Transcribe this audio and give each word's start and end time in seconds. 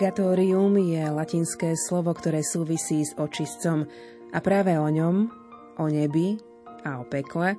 Purgatórium 0.00 0.80
je 0.80 1.04
latinské 1.12 1.76
slovo, 1.76 2.16
ktoré 2.16 2.40
súvisí 2.40 3.04
s 3.04 3.12
očistcom 3.20 3.84
a 4.32 4.40
práve 4.40 4.72
o 4.80 4.88
ňom, 4.88 5.28
o 5.76 5.84
nebi 5.92 6.40
a 6.88 6.96
o 6.96 7.04
pekle, 7.04 7.52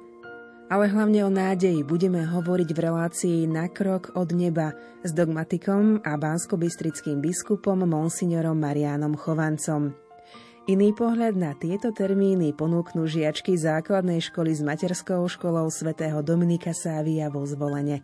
ale 0.65 0.89
hlavne 0.89 1.21
o 1.21 1.29
nádeji 1.29 1.85
budeme 1.85 2.25
hovoriť 2.25 2.69
v 2.73 2.79
relácii 2.81 3.39
Na 3.45 3.69
krok 3.69 4.17
od 4.17 4.33
neba 4.33 4.73
s 5.05 5.13
dogmatikom 5.13 6.01
a 6.01 6.17
bánsko-bystrickým 6.17 7.21
biskupom 7.21 7.85
monsignorom 7.85 8.57
Marianom 8.57 9.13
Chovancom. 9.21 9.93
Iný 10.65 10.97
pohľad 10.97 11.37
na 11.37 11.53
tieto 11.53 11.93
termíny 11.93 12.57
ponúknú 12.57 13.05
žiačky 13.05 13.53
základnej 13.53 14.17
školy 14.17 14.49
s 14.49 14.65
materskou 14.65 15.29
školou 15.29 15.69
svätého 15.69 16.25
Dominika 16.25 16.73
Sávia 16.73 17.29
vo 17.29 17.45
Zvolene. 17.45 18.01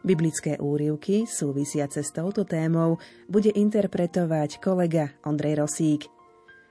Biblické 0.00 0.56
úrivky 0.56 1.28
súvisiace 1.28 2.00
s 2.00 2.08
touto 2.16 2.48
témou 2.48 2.96
bude 3.28 3.52
interpretovať 3.52 4.56
kolega 4.56 5.12
Ondrej 5.28 5.60
Rosík. 5.60 6.08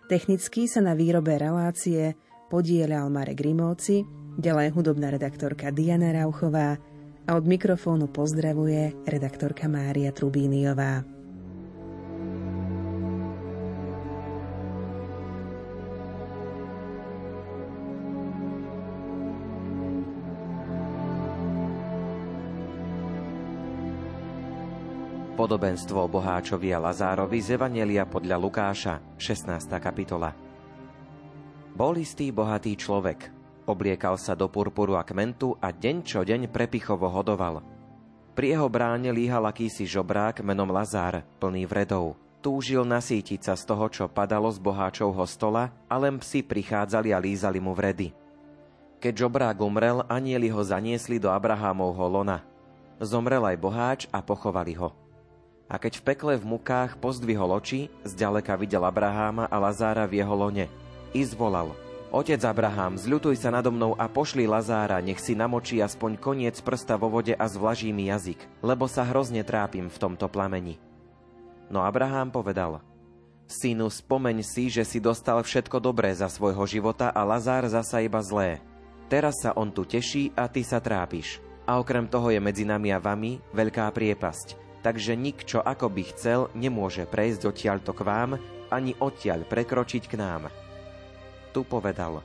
Technicky 0.09 0.65
sa 0.65 0.81
na 0.81 0.97
výrobe 0.97 1.37
relácie 1.37 2.17
podielal 2.49 3.13
Marek 3.13 3.37
Grimovci, 3.37 4.01
ďalej 4.41 4.73
hudobná 4.73 5.13
redaktorka 5.13 5.69
Diana 5.69 6.09
Rauchová 6.09 6.81
a 7.29 7.37
od 7.37 7.45
mikrofónu 7.45 8.09
pozdravuje 8.09 8.97
redaktorka 9.05 9.69
Mária 9.69 10.09
Trubíniová. 10.09 11.18
Podobenstvo 25.49 26.05
boháčovi 26.05 26.69
a 26.69 26.77
Lazárovi 26.77 27.41
z 27.41 27.57
Evanelia 27.57 28.05
podľa 28.05 28.37
Lukáša, 28.37 29.01
16. 29.17 29.81
kapitola. 29.81 30.29
Bol 31.73 31.97
istý 31.97 32.29
bohatý 32.29 32.77
človek. 32.77 33.33
Obliekal 33.65 34.13
sa 34.21 34.37
do 34.37 34.45
purpuru 34.45 34.93
a 34.93 35.01
kmentu 35.01 35.57
a 35.57 35.73
deň 35.73 36.05
čo 36.05 36.21
deň 36.21 36.53
prepichovo 36.53 37.09
hodoval. 37.09 37.65
Pri 38.37 38.53
jeho 38.53 38.69
bráne 38.69 39.09
líhal 39.09 39.41
akýsi 39.49 39.89
žobrák 39.89 40.45
menom 40.45 40.69
Lazár, 40.69 41.25
plný 41.41 41.65
vredov. 41.65 42.13
Túžil 42.45 42.85
nasítiť 42.85 43.41
sa 43.41 43.57
z 43.57 43.65
toho, 43.65 43.89
čo 43.89 44.05
padalo 44.05 44.53
z 44.53 44.61
boháčovho 44.61 45.25
stola 45.25 45.73
a 45.89 45.97
len 45.97 46.21
psi 46.21 46.45
prichádzali 46.45 47.09
a 47.09 47.17
lízali 47.17 47.57
mu 47.57 47.73
vredy. 47.73 48.13
Keď 49.01 49.25
žobrák 49.25 49.57
umrel, 49.65 50.05
anieli 50.13 50.53
ho 50.53 50.61
zaniesli 50.61 51.17
do 51.17 51.33
Abrahámovho 51.33 52.05
lona. 52.05 52.45
Zomrel 53.01 53.41
aj 53.49 53.57
boháč 53.57 54.01
a 54.13 54.21
pochovali 54.21 54.77
ho. 54.77 55.08
A 55.69 55.77
keď 55.77 56.01
v 56.01 56.05
pekle 56.11 56.33
v 56.35 56.57
mukách 56.57 56.97
pozdvihol 56.97 57.53
oči, 57.53 57.93
zďaleka 58.01 58.57
videl 58.57 58.81
Abraháma 58.81 59.45
a 59.45 59.61
Lazára 59.61 60.09
v 60.09 60.25
jeho 60.25 60.33
lone. 60.33 60.65
I 61.13 61.21
zvolal, 61.21 61.77
Otec 62.09 62.41
Abraham, 62.41 62.97
zľutuj 62.97 63.37
sa 63.37 63.53
nado 63.53 63.69
mnou 63.69 63.93
a 63.93 64.09
pošli 64.09 64.49
Lazára, 64.49 64.97
nech 64.97 65.21
si 65.21 65.37
namočí 65.37 65.77
aspoň 65.77 66.17
koniec 66.17 66.57
prsta 66.57 66.97
vo 66.97 67.05
vode 67.05 67.37
a 67.37 67.45
zvlaží 67.45 67.93
mi 67.93 68.09
jazyk, 68.09 68.65
lebo 68.65 68.89
sa 68.89 69.05
hrozne 69.05 69.45
trápim 69.45 69.85
v 69.93 70.01
tomto 70.01 70.25
plameni. 70.25 70.81
No 71.69 71.85
Abraham 71.85 72.33
povedal, 72.33 72.81
Synu, 73.45 73.93
spomeň 73.93 74.41
si, 74.41 74.73
že 74.73 74.81
si 74.85 74.97
dostal 74.97 75.37
všetko 75.41 75.77
dobré 75.77 76.09
za 76.17 76.29
svojho 76.29 76.65
života 76.65 77.13
a 77.13 77.21
Lazár 77.21 77.69
zasa 77.69 78.01
iba 78.01 78.21
zlé. 78.25 78.57
Teraz 79.05 79.41
sa 79.45 79.53
on 79.53 79.69
tu 79.69 79.85
teší 79.85 80.33
a 80.33 80.49
ty 80.49 80.65
sa 80.65 80.81
trápiš. 80.81 81.41
A 81.69 81.77
okrem 81.77 82.09
toho 82.09 82.33
je 82.33 82.41
medzi 82.41 82.65
nami 82.65 82.89
a 82.89 82.97
vami 82.97 83.37
veľká 83.53 83.89
priepasť, 83.93 84.68
takže 84.81 85.15
nik, 85.15 85.43
čo 85.43 85.59
ako 85.59 85.91
by 85.91 86.03
chcel, 86.15 86.39
nemôže 86.55 87.03
prejsť 87.07 87.51
odtiaľto 87.51 87.91
k 87.91 88.01
vám, 88.05 88.31
ani 88.69 88.93
odtiaľ 88.97 89.43
prekročiť 89.49 90.03
k 90.07 90.15
nám. 90.15 90.47
Tu 91.51 91.65
povedal, 91.65 92.21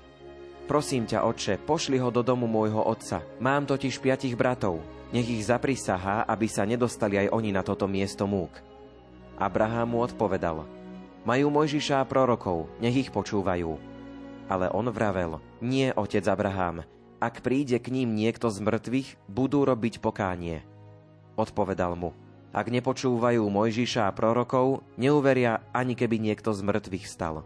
prosím 0.69 1.09
ťa, 1.09 1.25
oče, 1.25 1.54
pošli 1.65 1.97
ho 1.97 2.12
do 2.12 2.20
domu 2.20 2.44
môjho 2.44 2.84
otca. 2.84 3.25
Mám 3.41 3.65
totiž 3.65 3.98
piatich 3.98 4.37
bratov, 4.37 4.84
nech 5.10 5.25
ich 5.25 5.47
zaprisahá, 5.47 6.28
aby 6.28 6.47
sa 6.47 6.69
nedostali 6.69 7.16
aj 7.16 7.32
oni 7.32 7.50
na 7.50 7.65
toto 7.65 7.88
miesto 7.88 8.28
múk. 8.28 8.53
Abraham 9.34 9.97
mu 9.97 9.98
odpovedal, 10.04 10.62
majú 11.25 11.47
Mojžiša 11.50 12.04
a 12.04 12.09
prorokov, 12.09 12.69
nech 12.78 13.09
ich 13.09 13.10
počúvajú. 13.10 13.81
Ale 14.44 14.69
on 14.76 14.92
vravel, 14.92 15.41
nie, 15.65 15.88
otec 15.97 16.22
Abraham, 16.28 16.84
ak 17.16 17.41
príde 17.41 17.81
k 17.81 17.88
ním 17.88 18.12
niekto 18.12 18.53
z 18.53 18.60
mŕtvych, 18.60 19.09
budú 19.32 19.65
robiť 19.65 20.04
pokánie. 20.04 20.60
Odpovedal 21.41 21.97
mu, 21.97 22.12
ak 22.54 22.70
nepočúvajú 22.70 23.42
Mojžiša 23.50 24.06
a 24.06 24.15
prorokov, 24.15 24.87
neuveria 24.94 25.66
ani 25.75 25.98
keby 25.98 26.22
niekto 26.22 26.54
z 26.54 26.62
mŕtvych 26.62 27.10
stal. 27.10 27.42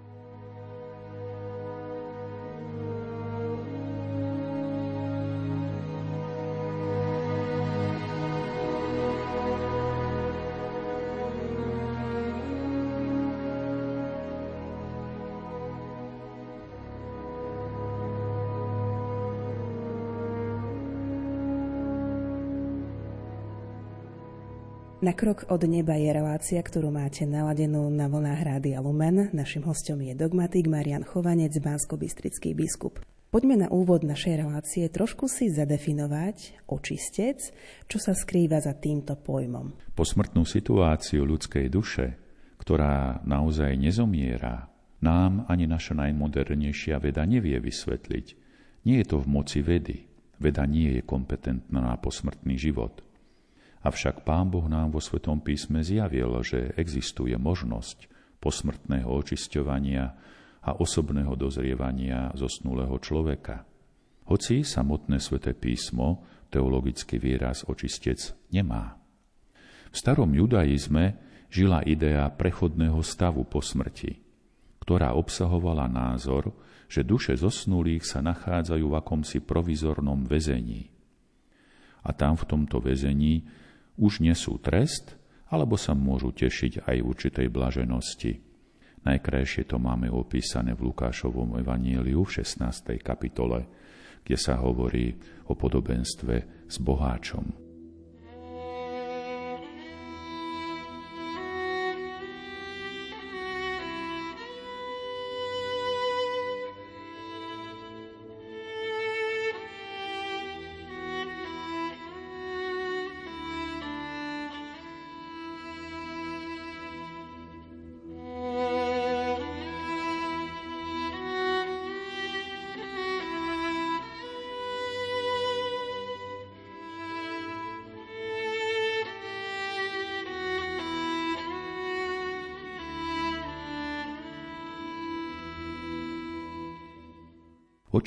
Na 25.09 25.17
krok 25.17 25.49
od 25.49 25.65
neba 25.65 25.97
je 25.97 26.13
relácia, 26.13 26.61
ktorú 26.61 26.93
máte 26.93 27.25
naladenú 27.25 27.89
na 27.89 28.13
vlnách 28.13 28.45
Rádia 28.45 28.85
Lumen. 28.85 29.33
Našim 29.33 29.65
hostom 29.65 30.05
je 30.05 30.13
dogmatik 30.13 30.69
Marian 30.69 31.01
Chovanec, 31.01 31.57
bansko 31.65 31.97
biskup. 31.97 33.01
Poďme 33.33 33.65
na 33.65 33.73
úvod 33.73 34.05
našej 34.05 34.45
relácie 34.45 34.85
trošku 34.93 35.25
si 35.25 35.49
zadefinovať 35.49 36.61
očistec, 36.69 37.41
čo 37.89 37.97
sa 37.97 38.13
skrýva 38.13 38.61
za 38.61 38.77
týmto 38.77 39.17
pojmom. 39.17 39.97
Posmrtnú 39.97 40.45
situáciu 40.45 41.25
ľudskej 41.25 41.73
duše, 41.73 42.21
ktorá 42.61 43.25
naozaj 43.25 43.81
nezomiera, 43.81 44.69
nám 45.01 45.49
ani 45.49 45.65
naša 45.65 46.05
najmodernejšia 46.05 47.01
veda 47.01 47.25
nevie 47.25 47.57
vysvetliť. 47.57 48.27
Nie 48.85 49.01
je 49.01 49.07
to 49.09 49.25
v 49.25 49.31
moci 49.33 49.65
vedy. 49.65 50.05
Veda 50.37 50.69
nie 50.69 51.01
je 51.01 51.01
kompetentná 51.01 51.81
na 51.81 51.97
posmrtný 51.97 52.61
život– 52.61 53.01
Avšak 53.79 54.27
Pán 54.27 54.51
Boh 54.51 54.67
nám 54.67 54.91
vo 54.91 54.99
Svetom 54.99 55.39
písme 55.39 55.87
zjavil, 55.87 56.35
že 56.43 56.75
existuje 56.75 57.35
možnosť 57.39 58.11
posmrtného 58.43 59.07
očisťovania 59.07 60.05
a 60.67 60.71
osobného 60.75 61.39
dozrievania 61.39 62.35
zosnulého 62.35 62.99
človeka. 62.99 63.63
Hoci 64.29 64.67
samotné 64.67 65.23
Sveté 65.23 65.55
písmo 65.55 66.27
teologický 66.51 67.17
výraz 67.23 67.65
očistec 67.65 68.35
nemá. 68.51 68.99
V 69.89 69.97
starom 69.97 70.29
judaizme 70.35 71.17
žila 71.49 71.81
idea 71.87 72.29
prechodného 72.29 73.01
stavu 73.01 73.47
po 73.49 73.65
smrti, 73.65 74.21
ktorá 74.85 75.17
obsahovala 75.17 75.89
názor, 75.89 76.53
že 76.89 77.05
duše 77.05 77.37
zosnulých 77.37 78.05
sa 78.05 78.21
nachádzajú 78.21 78.85
v 78.85 78.97
akomsi 78.97 79.39
provizornom 79.45 80.25
väzení. 80.29 80.93
A 82.05 82.13
tam 82.17 82.37
v 82.37 82.45
tomto 82.49 82.81
väzení 82.81 83.45
už 83.99 84.23
nesú 84.23 84.57
trest, 84.63 85.19
alebo 85.51 85.75
sa 85.75 85.93
môžu 85.93 86.31
tešiť 86.31 86.87
aj 86.87 86.97
určitej 87.03 87.47
blaženosti. 87.51 88.33
Najkrajšie 89.05 89.69
to 89.69 89.77
máme 89.83 90.11
opísané 90.11 90.75
v 90.75 90.93
Lukášovom 90.93 91.59
evaníliu 91.59 92.23
v 92.23 92.31
16. 92.43 92.99
kapitole, 93.03 93.67
kde 94.23 94.37
sa 94.37 94.61
hovorí 94.61 95.17
o 95.49 95.57
podobenstve 95.57 96.69
s 96.69 96.77
boháčom. 96.79 97.68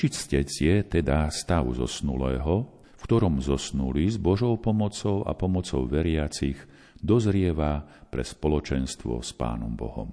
Očistec 0.02 0.50
je 0.50 0.82
teda 0.82 1.30
stav 1.30 1.62
zosnulého, 1.78 2.66
v 2.74 3.02
ktorom 3.06 3.38
zosnulý 3.38 4.10
s 4.10 4.18
Božou 4.18 4.58
pomocou 4.58 5.22
a 5.22 5.30
pomocou 5.30 5.86
veriacich 5.86 6.58
dozrieva 6.98 7.86
pre 8.10 8.26
spoločenstvo 8.26 9.22
s 9.22 9.30
Pánom 9.30 9.78
Bohom. 9.78 10.10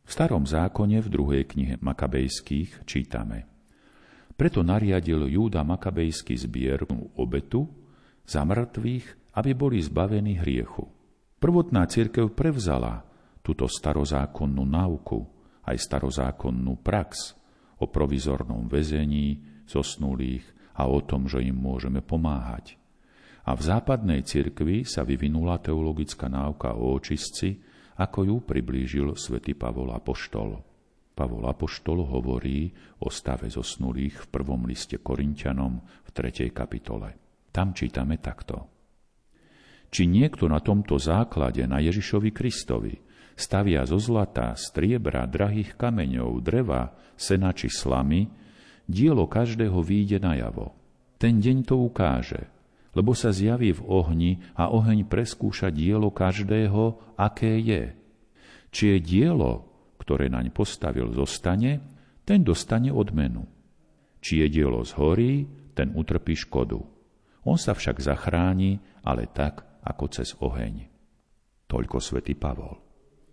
V 0.00 0.08
starom 0.08 0.48
zákone 0.48 1.04
v 1.04 1.08
druhej 1.12 1.44
knihe 1.44 1.76
Makabejských 1.76 2.88
čítame 2.88 3.44
Preto 4.32 4.64
nariadil 4.64 5.28
Júda 5.28 5.60
Makabejský 5.60 6.32
zbier 6.32 6.88
obetu 7.20 7.68
za 8.24 8.48
mŕtvych, 8.48 9.36
aby 9.36 9.50
boli 9.52 9.84
zbavení 9.84 10.40
hriechu. 10.40 10.88
Prvotná 11.36 11.84
cirkev 11.84 12.32
prevzala 12.32 13.04
túto 13.44 13.68
starozákonnú 13.68 14.64
náuku, 14.64 15.20
aj 15.68 15.76
starozákonnú 15.76 16.80
prax 16.80 17.36
o 17.78 17.86
provizornom 17.86 18.66
väzení 18.66 19.42
zosnulých 19.66 20.44
a 20.78 20.86
o 20.86 21.02
tom, 21.02 21.26
že 21.26 21.42
im 21.42 21.58
môžeme 21.58 22.02
pomáhať. 22.02 22.78
A 23.48 23.56
v 23.56 23.62
západnej 23.64 24.22
cirkvi 24.28 24.84
sa 24.84 25.02
vyvinula 25.02 25.56
teologická 25.58 26.28
náuka 26.28 26.76
o 26.76 26.94
očistci, 26.94 27.56
ako 27.98 28.18
ju 28.28 28.36
priblížil 28.44 29.08
svätý 29.16 29.56
Pavol 29.56 29.90
Apoštol. 29.90 30.60
Pavol 31.16 31.50
Apoštol 31.50 32.06
hovorí 32.06 32.70
o 33.02 33.10
stave 33.10 33.50
zosnulých 33.50 34.22
v 34.22 34.30
prvom 34.30 34.68
liste 34.70 35.02
Korintianom 35.02 35.82
v 35.82 36.08
3. 36.14 36.54
kapitole. 36.54 37.08
Tam 37.50 37.74
čítame 37.74 38.22
takto. 38.22 38.70
Či 39.88 40.04
niekto 40.04 40.46
na 40.46 40.60
tomto 40.60 41.00
základe 41.00 41.64
na 41.64 41.80
Ježišovi 41.80 42.30
Kristovi 42.30 42.94
stavia 43.38 43.86
zo 43.86 44.02
zlata, 44.02 44.58
striebra, 44.58 45.22
drahých 45.30 45.78
kameňov, 45.78 46.42
dreva, 46.42 46.90
sena 47.14 47.54
či 47.54 47.70
slamy, 47.70 48.26
dielo 48.90 49.30
každého 49.30 49.78
výjde 49.78 50.18
najavo. 50.18 50.74
Ten 51.22 51.38
deň 51.38 51.62
to 51.62 51.78
ukáže, 51.78 52.50
lebo 52.98 53.14
sa 53.14 53.30
zjaví 53.30 53.70
v 53.78 53.82
ohni 53.86 54.32
a 54.58 54.74
oheň 54.74 55.06
preskúša 55.06 55.70
dielo 55.70 56.10
každého, 56.10 57.14
aké 57.14 57.62
je. 57.62 57.94
Či 58.74 58.96
je 58.96 58.98
dielo, 58.98 59.70
ktoré 60.02 60.26
naň 60.26 60.50
postavil, 60.50 61.14
zostane, 61.14 61.78
ten 62.26 62.42
dostane 62.42 62.90
odmenu. 62.90 63.46
Či 64.18 64.42
je 64.42 64.46
dielo 64.50 64.82
zhorí, 64.82 65.46
ten 65.78 65.94
utrpí 65.94 66.34
škodu. 66.34 66.82
On 67.46 67.54
sa 67.54 67.72
však 67.72 68.02
zachráni, 68.02 68.82
ale 69.06 69.30
tak, 69.30 69.62
ako 69.86 70.04
cez 70.10 70.34
oheň. 70.42 70.90
Toľko 71.70 72.02
svätý 72.02 72.34
Pavol. 72.34 72.87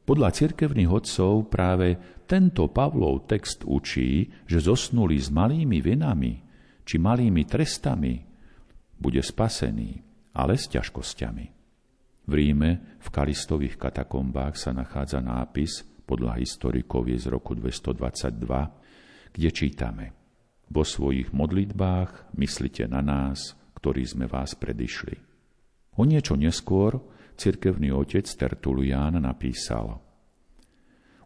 Podľa 0.06 0.30
cirkevných 0.38 0.92
odcov 0.94 1.50
práve 1.50 1.98
tento 2.30 2.70
Pavlov 2.70 3.26
text 3.26 3.66
učí, 3.66 4.30
že 4.46 4.62
zosnuli 4.62 5.18
s 5.18 5.34
malými 5.34 5.82
vinami 5.82 6.46
či 6.86 7.02
malými 7.02 7.42
trestami, 7.50 8.22
bude 8.96 9.20
spasený, 9.20 9.92
ale 10.38 10.54
s 10.62 10.70
ťažkosťami. 10.70 11.46
V 12.26 12.32
Ríme 12.34 13.02
v 13.02 13.08
Kalistových 13.10 13.82
katakombách 13.82 14.54
sa 14.58 14.72
nachádza 14.74 15.22
nápis 15.26 15.82
podľa 16.06 16.38
historikov 16.38 17.10
je 17.10 17.18
z 17.18 17.28
roku 17.34 17.58
222, 17.58 19.34
kde 19.34 19.50
čítame 19.50 20.06
Vo 20.70 20.86
svojich 20.86 21.34
modlitbách 21.34 22.38
myslite 22.38 22.86
na 22.86 23.02
nás, 23.02 23.58
ktorí 23.78 24.06
sme 24.06 24.30
vás 24.30 24.54
predišli. 24.54 25.18
O 25.98 26.06
niečo 26.06 26.38
neskôr 26.38 27.02
cirkevný 27.36 27.92
otec 27.92 28.26
Tertulián 28.26 29.20
napísal 29.22 30.02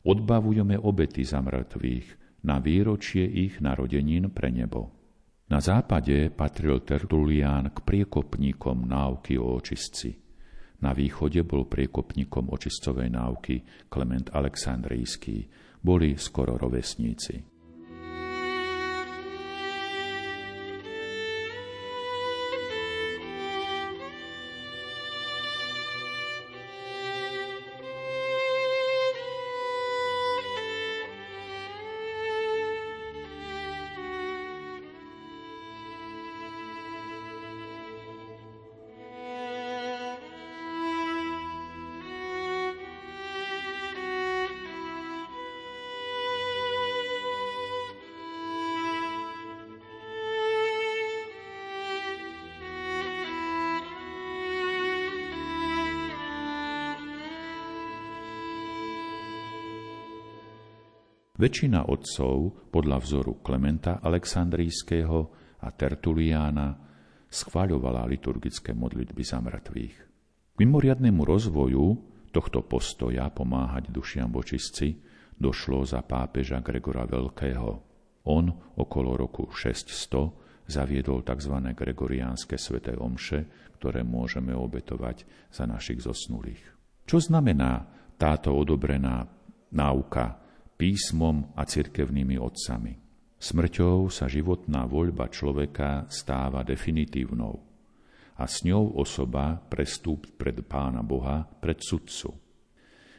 Odbavujeme 0.03 0.79
obety 0.79 1.27
za 1.27 1.43
mŕtvych 1.43 2.41
na 2.47 2.57
výročie 2.63 3.27
ich 3.27 3.59
narodenín 3.59 4.31
pre 4.31 4.47
nebo. 4.47 4.95
Na 5.49 5.59
západe 5.59 6.29
patril 6.31 6.85
Tertulián 6.85 7.73
k 7.73 7.77
priekopníkom 7.83 8.85
náuky 8.85 9.35
o 9.35 9.57
očistci. 9.59 10.15
Na 10.79 10.95
východe 10.95 11.43
bol 11.43 11.67
priekopníkom 11.67 12.47
očistcovej 12.47 13.11
náuky 13.11 13.89
Klement 13.91 14.31
Aleksandrijský. 14.31 15.51
Boli 15.83 16.15
skoro 16.15 16.55
rovesníci. 16.55 17.58
Väčšina 61.39 61.87
otcov 61.87 62.67
podľa 62.67 62.99
vzoru 62.99 63.39
Klementa 63.39 64.03
Aleksandrijského 64.03 65.19
a 65.63 65.71
Tertuliána 65.71 66.75
schváľovala 67.31 68.03
liturgické 68.11 68.75
modlitby 68.75 69.23
za 69.23 69.39
mŕtvych. 69.39 69.95
K 70.51 70.57
mimoriadnému 70.59 71.23
rozvoju 71.23 71.85
tohto 72.35 72.67
postoja 72.67 73.31
pomáhať 73.31 73.87
dušiam 73.87 74.35
vočistci 74.35 74.99
došlo 75.39 75.87
za 75.87 76.03
pápeža 76.03 76.59
Gregora 76.59 77.07
Veľkého. 77.07 77.71
On 78.27 78.45
okolo 78.75 79.15
roku 79.15 79.47
600 79.47 80.67
zaviedol 80.67 81.23
tzv. 81.23 81.55
gregoriánske 81.71 82.59
sveté 82.59 82.99
omše, 82.99 83.71
ktoré 83.79 84.03
môžeme 84.03 84.51
obetovať 84.51 85.23
za 85.55 85.63
našich 85.63 86.03
zosnulých. 86.03 86.75
Čo 87.07 87.23
znamená 87.23 87.87
táto 88.19 88.51
odobrená 88.51 89.23
náuka 89.71 90.48
písmom 90.79 91.51
a 91.59 91.67
cirkevnými 91.67 92.39
otcami. 92.39 92.95
Smrťou 93.35 94.07
sa 94.07 94.31
životná 94.31 94.87
voľba 94.87 95.27
človeka 95.27 96.07
stáva 96.07 96.63
definitívnou 96.63 97.55
a 98.39 98.47
s 98.47 98.63
ňou 98.63 98.95
osoba 98.95 99.59
prestúp 99.59 100.39
pred 100.39 100.63
Pána 100.63 101.03
Boha, 101.03 101.43
pred 101.43 101.75
sudcu. 101.83 102.31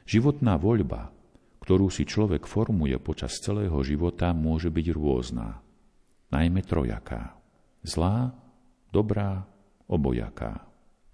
Životná 0.08 0.56
voľba, 0.56 1.12
ktorú 1.60 1.92
si 1.92 2.08
človek 2.08 2.48
formuje 2.48 2.96
počas 2.96 3.36
celého 3.36 3.76
života, 3.84 4.32
môže 4.32 4.72
byť 4.72 4.86
rôzna, 4.96 5.60
najmä 6.32 6.64
trojaká. 6.64 7.36
Zlá, 7.84 8.32
dobrá, 8.88 9.44
obojaká. 9.84 10.64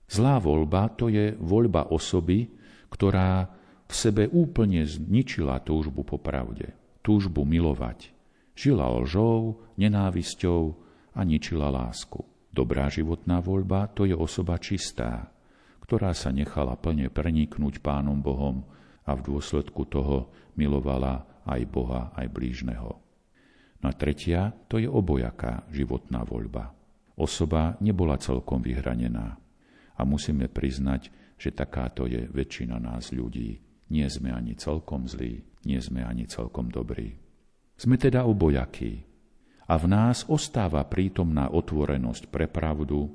Zlá 0.07 0.39
voľba 0.39 0.95
to 0.95 1.11
je 1.11 1.35
voľba 1.35 1.91
osoby, 1.91 2.47
ktorá 2.87 3.51
v 3.87 3.93
sebe 3.95 4.27
úplne 4.31 4.83
zničila 4.83 5.63
túžbu 5.63 6.03
po 6.03 6.19
pravde, 6.19 6.75
túžbu 7.07 7.47
milovať. 7.47 8.11
Žila 8.59 8.89
lžou, 9.05 9.63
nenávisťou 9.79 10.75
a 11.15 11.21
ničila 11.23 11.71
lásku. 11.71 12.25
Dobrá 12.51 12.89
životná 12.89 13.39
voľba 13.39 13.87
to 13.93 14.09
je 14.09 14.17
osoba 14.17 14.57
čistá, 14.57 15.29
ktorá 15.85 16.17
sa 16.17 16.33
nechala 16.33 16.75
plne 16.75 17.13
preniknúť 17.13 17.79
Pánom 17.85 18.19
Bohom 18.19 18.65
a 19.07 19.15
v 19.15 19.21
dôsledku 19.23 19.87
toho 19.87 20.33
milovala 20.59 21.45
aj 21.47 21.63
Boha, 21.69 22.11
aj 22.17 22.27
blížneho. 22.33 22.99
Na 23.85 23.93
tretia 23.93 24.51
to 24.67 24.83
je 24.83 24.89
obojaká 24.89 25.69
životná 25.71 26.27
voľba. 26.27 26.75
Osoba 27.15 27.79
nebola 27.79 28.19
celkom 28.19 28.65
vyhranená 28.65 29.37
a 29.97 30.03
musíme 30.03 30.49
priznať, 30.51 31.13
že 31.37 31.53
takáto 31.53 32.09
je 32.09 32.25
väčšina 32.25 32.81
nás 32.81 33.13
ľudí. 33.13 33.66
Nie 33.87 34.11
sme 34.11 34.35
ani 34.35 34.59
celkom 34.59 35.07
zlí, 35.07 35.47
nie 35.63 35.79
sme 35.79 36.03
ani 36.03 36.27
celkom 36.27 36.71
dobrí. 36.71 37.15
Sme 37.77 38.01
teda 38.01 38.27
obojakí. 38.27 39.05
A 39.67 39.75
v 39.79 39.87
nás 39.91 40.23
ostáva 40.31 40.87
prítomná 40.87 41.51
otvorenosť 41.51 42.31
pre 42.31 42.47
pravdu, 42.47 43.11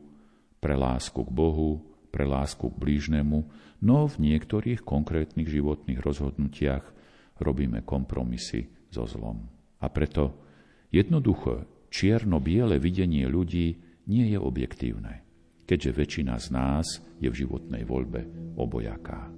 pre 0.59 0.75
lásku 0.75 1.23
k 1.23 1.31
Bohu, 1.31 1.79
pre 2.11 2.27
lásku 2.27 2.67
k 2.67 2.75
blížnemu, 2.75 3.47
no 3.81 3.97
v 4.05 4.15
niektorých 4.19 4.83
konkrétnych 4.83 5.47
životných 5.47 5.99
rozhodnutiach 6.03 6.85
robíme 7.39 7.81
kompromisy 7.87 8.67
so 8.91 9.07
zlom. 9.07 9.47
A 9.81 9.87
preto 9.89 10.43
jednoducho 10.91 11.87
čierno-biele 11.89 12.77
videnie 12.77 13.25
ľudí 13.25 13.79
nie 14.11 14.25
je 14.29 14.37
objektívne, 14.37 15.23
keďže 15.65 15.91
väčšina 15.95 16.35
z 16.37 16.47
nás 16.51 16.85
je 17.17 17.31
v 17.31 17.47
životnej 17.47 17.87
voľbe 17.87 18.27
obojaká. 18.59 19.31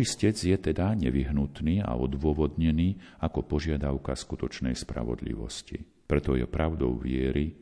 Očistec 0.00 0.32
je 0.32 0.56
teda 0.56 0.96
nevyhnutný 0.96 1.84
a 1.84 1.92
odôvodnený 1.92 3.20
ako 3.20 3.44
požiadavka 3.44 4.16
skutočnej 4.16 4.72
spravodlivosti. 4.72 5.76
Preto 6.08 6.40
je 6.40 6.48
pravdou 6.48 6.96
viery, 6.96 7.52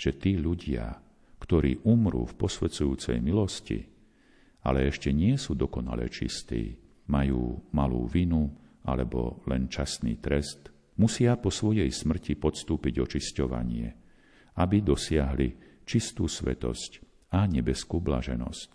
že 0.00 0.16
tí 0.16 0.40
ľudia, 0.40 0.88
ktorí 1.36 1.84
umrú 1.84 2.24
v 2.24 2.32
posvedzujúcej 2.40 3.20
milosti, 3.20 3.84
ale 4.64 4.88
ešte 4.88 5.12
nie 5.12 5.36
sú 5.36 5.52
dokonale 5.52 6.08
čistí, 6.08 6.80
majú 7.12 7.60
malú 7.76 8.08
vinu 8.08 8.48
alebo 8.88 9.44
len 9.44 9.68
časný 9.68 10.16
trest, 10.16 10.72
musia 10.96 11.36
po 11.36 11.52
svojej 11.52 11.92
smrti 11.92 12.40
podstúpiť 12.40 13.04
očisťovanie, 13.04 13.88
aby 14.56 14.80
dosiahli 14.80 15.84
čistú 15.84 16.24
svetosť 16.24 17.04
a 17.36 17.44
nebeskú 17.44 18.00
blaženosť. 18.00 18.70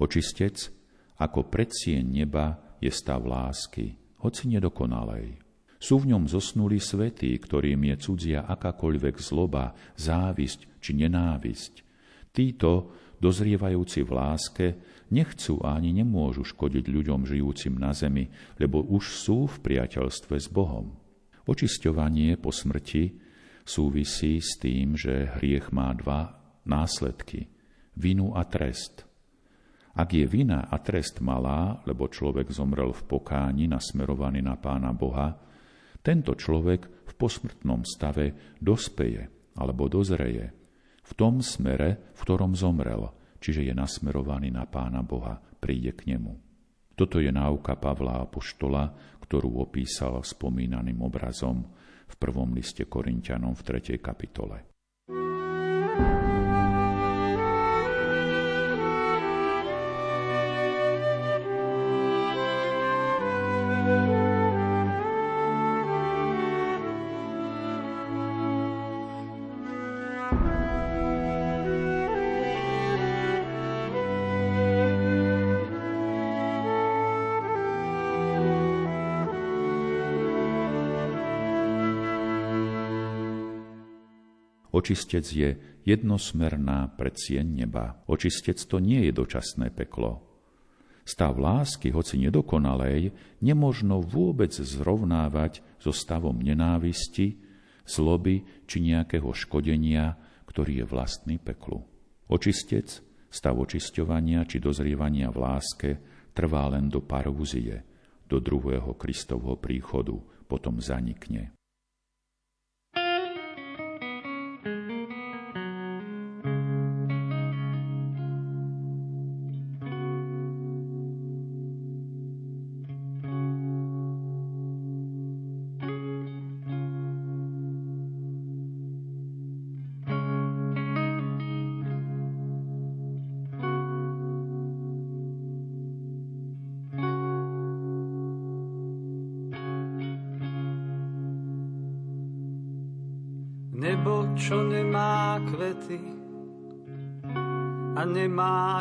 Očistec 0.00 0.73
ako 1.18 1.46
predsieň 1.46 2.04
neba 2.04 2.76
je 2.82 2.90
stav 2.90 3.22
lásky, 3.22 3.94
hoci 4.20 4.50
nedokonalej. 4.50 5.38
Sú 5.78 6.00
v 6.00 6.16
ňom 6.16 6.24
zosnuli 6.24 6.80
svetí, 6.80 7.36
ktorým 7.36 7.92
je 7.92 7.96
cudzia 8.00 8.48
akákoľvek 8.48 9.20
zloba, 9.20 9.76
závisť 10.00 10.80
či 10.80 10.96
nenávisť. 10.96 11.84
Títo, 12.32 12.96
dozrievajúci 13.20 14.00
v 14.02 14.10
láske, 14.10 14.66
nechcú 15.12 15.60
ani 15.60 15.92
nemôžu 15.92 16.42
škodiť 16.48 16.84
ľuďom 16.88 17.28
žijúcim 17.28 17.76
na 17.76 17.92
zemi, 17.92 18.32
lebo 18.56 18.80
už 18.80 19.12
sú 19.12 19.44
v 19.44 19.56
priateľstve 19.60 20.34
s 20.40 20.48
Bohom. 20.48 20.96
Očisťovanie 21.44 22.40
po 22.40 22.48
smrti 22.48 23.20
súvisí 23.68 24.40
s 24.40 24.56
tým, 24.56 24.96
že 24.96 25.36
hriech 25.36 25.68
má 25.68 25.92
dva 25.92 26.32
následky. 26.64 27.52
Vinu 27.92 28.32
a 28.32 28.48
trest– 28.48 29.04
ak 29.94 30.08
je 30.10 30.26
vina 30.26 30.66
a 30.66 30.76
trest 30.82 31.22
malá, 31.22 31.78
lebo 31.86 32.10
človek 32.10 32.50
zomrel 32.50 32.90
v 32.90 33.02
pokáni 33.06 33.70
nasmerovaný 33.70 34.42
na 34.42 34.58
Pána 34.58 34.90
Boha, 34.90 35.38
tento 36.02 36.34
človek 36.34 37.06
v 37.06 37.12
posmrtnom 37.14 37.86
stave 37.86 38.58
dospeje 38.58 39.30
alebo 39.54 39.86
dozreje 39.86 40.64
v 41.04 41.12
tom 41.12 41.44
smere, 41.44 42.16
v 42.16 42.20
ktorom 42.24 42.56
zomrel, 42.56 43.12
čiže 43.36 43.60
je 43.60 43.74
nasmerovaný 43.76 44.48
na 44.48 44.64
Pána 44.64 45.04
Boha, 45.04 45.36
príde 45.36 45.92
k 45.92 46.16
nemu. 46.16 46.32
Toto 46.96 47.20
je 47.20 47.28
náuka 47.28 47.76
Pavla 47.76 48.24
Apoštola, 48.24 48.88
ktorú 49.20 49.60
opísal 49.60 50.22
spomínaným 50.24 51.02
obrazom 51.04 51.66
v 52.08 52.14
prvom 52.16 52.54
liste 52.56 52.88
Korintianom 52.88 53.52
v 53.52 53.62
3. 53.62 53.98
kapitole. 54.00 54.56
Očistec 84.84 85.24
je 85.24 85.56
jednosmerná 85.88 86.92
predsieň 87.00 87.64
neba. 87.64 88.04
Očistec 88.04 88.60
to 88.68 88.84
nie 88.84 89.08
je 89.08 89.16
dočasné 89.16 89.72
peklo. 89.72 90.20
Stav 91.08 91.40
lásky, 91.40 91.88
hoci 91.88 92.20
nedokonalej, 92.20 93.08
nemožno 93.40 94.04
vôbec 94.04 94.52
zrovnávať 94.52 95.64
so 95.80 95.88
stavom 95.88 96.36
nenávisti, 96.36 97.40
zloby 97.88 98.44
či 98.68 98.84
nejakého 98.84 99.32
škodenia, 99.32 100.20
ktorý 100.52 100.84
je 100.84 100.86
vlastný 100.92 101.40
peklu. 101.40 101.80
Očistec, 102.28 103.00
stav 103.32 103.56
očisťovania 103.56 104.44
či 104.44 104.60
dozrievania 104.60 105.32
v 105.32 105.48
láske 105.48 105.90
trvá 106.36 106.68
len 106.68 106.92
do 106.92 107.00
parúzie, 107.00 107.80
do 108.28 108.36
druhého 108.36 108.92
Kristovho 109.00 109.56
príchodu, 109.56 110.20
potom 110.44 110.76
zanikne. 110.76 111.56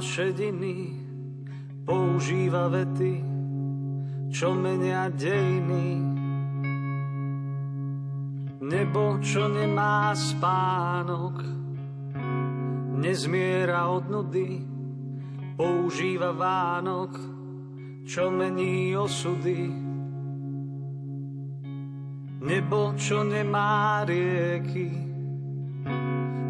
Šediny 0.04 0.94
používa 1.86 2.68
vety, 2.70 3.22
čo 4.34 4.54
menia 4.54 5.10
dejiny. 5.14 6.02
Nebo, 8.64 9.22
čo 9.22 9.46
nemá 9.50 10.16
spánok, 10.16 11.44
nezmiera 12.98 13.90
od 13.90 14.06
nudy, 14.10 14.64
používa 15.60 16.32
Vánok, 16.34 17.14
čo 18.10 18.32
mení 18.32 18.96
osudy. 18.98 19.70
Nebo, 22.44 22.96
čo 22.98 23.24
nemá 23.24 24.04
rieky 24.04 25.13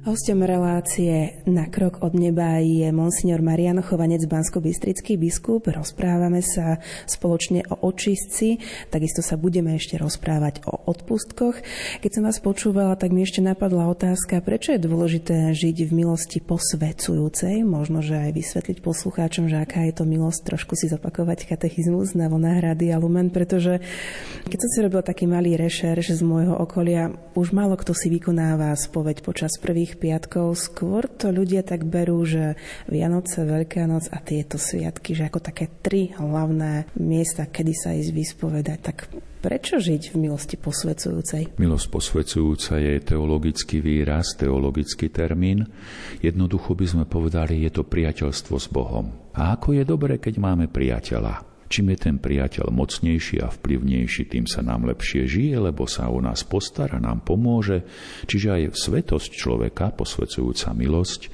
Hostom 0.00 0.40
relácie 0.40 1.44
Na 1.44 1.68
krok 1.68 2.00
od 2.00 2.16
neba 2.16 2.56
je 2.56 2.88
monsignor 2.88 3.44
Mariano 3.44 3.84
Chovanec, 3.84 4.24
bansko-bystrický 4.24 5.20
biskup. 5.20 5.68
Rozprávame 5.68 6.40
sa 6.40 6.80
spoločne 7.04 7.68
o 7.68 7.84
očistci, 7.84 8.56
takisto 8.88 9.20
sa 9.20 9.36
budeme 9.36 9.76
ešte 9.76 10.00
rozprávať 10.00 10.64
o 10.64 10.88
odpustkoch. 10.88 11.60
Keď 12.00 12.10
som 12.16 12.24
vás 12.24 12.40
počúvala, 12.40 12.96
tak 12.96 13.12
mi 13.12 13.28
ešte 13.28 13.44
napadla 13.44 13.92
otázka, 13.92 14.40
prečo 14.40 14.72
je 14.72 14.80
dôležité 14.80 15.52
žiť 15.52 15.92
v 15.92 15.92
milosti 15.92 16.40
posvecujúcej. 16.40 17.60
Možno, 17.68 18.00
že 18.00 18.24
aj 18.24 18.40
vysvetliť 18.40 18.80
poslucháčom, 18.80 19.52
že 19.52 19.60
aká 19.60 19.84
je 19.84 20.00
to 20.00 20.08
milosť, 20.08 20.48
trošku 20.48 20.80
si 20.80 20.88
zopakovať 20.88 21.44
katechizmus 21.44 22.16
na 22.16 22.32
vlnách 22.32 22.72
a 22.72 22.96
Lumen, 22.96 23.28
pretože 23.28 23.84
keď 24.48 24.58
som 24.64 24.70
si 24.72 24.78
robila 24.80 25.04
taký 25.04 25.28
malý 25.28 25.60
rešerš 25.60 26.16
z 26.16 26.24
môjho 26.24 26.56
okolia, 26.56 27.12
už 27.36 27.52
málo 27.52 27.76
kto 27.76 27.92
si 27.92 28.08
vykonáva 28.08 28.72
spoveď 28.72 29.20
počas 29.20 29.60
prvých 29.60 29.89
Veľkých 29.90 30.06
piatkov. 30.06 30.54
Skôr 30.54 31.10
to 31.10 31.34
ľudia 31.34 31.66
tak 31.66 31.82
berú, 31.82 32.22
že 32.22 32.54
Vianoce, 32.86 33.42
Veľká 33.42 33.90
noc 33.90 34.06
a 34.14 34.22
tieto 34.22 34.54
sviatky, 34.54 35.18
že 35.18 35.26
ako 35.26 35.42
také 35.42 35.66
tri 35.82 36.14
hlavné 36.14 36.86
miesta, 36.94 37.50
kedy 37.50 37.74
sa 37.74 37.90
ísť 37.98 38.14
vyspovedať. 38.14 38.78
Tak 38.78 38.98
Prečo 39.40 39.82
žiť 39.82 40.14
v 40.14 40.28
milosti 40.30 40.60
posvedzujúcej? 40.60 41.58
Milosť 41.58 41.86
posvedzujúca 41.90 42.76
je 42.76 43.02
teologický 43.02 43.80
výraz, 43.82 44.36
teologický 44.38 45.10
termín. 45.10 45.66
Jednoducho 46.22 46.76
by 46.76 46.86
sme 46.86 47.04
povedali, 47.08 47.64
je 47.64 47.72
to 47.72 47.82
priateľstvo 47.82 48.54
s 48.60 48.68
Bohom. 48.70 49.10
A 49.34 49.58
ako 49.58 49.74
je 49.74 49.82
dobré, 49.82 50.20
keď 50.22 50.38
máme 50.38 50.68
priateľa? 50.68 51.49
Čím 51.70 51.94
je 51.94 51.98
ten 52.02 52.18
priateľ 52.18 52.74
mocnejší 52.74 53.46
a 53.46 53.48
vplyvnejší, 53.54 54.26
tým 54.26 54.50
sa 54.50 54.58
nám 54.58 54.90
lepšie 54.90 55.30
žije, 55.30 55.70
lebo 55.70 55.86
sa 55.86 56.10
o 56.10 56.18
nás 56.18 56.42
postará, 56.42 56.98
nám 56.98 57.22
pomôže. 57.22 57.86
Čiže 58.26 58.48
aj 58.50 58.62
svetosť 58.74 59.30
človeka, 59.38 59.94
posvedzujúca 59.94 60.74
milosť, 60.74 61.30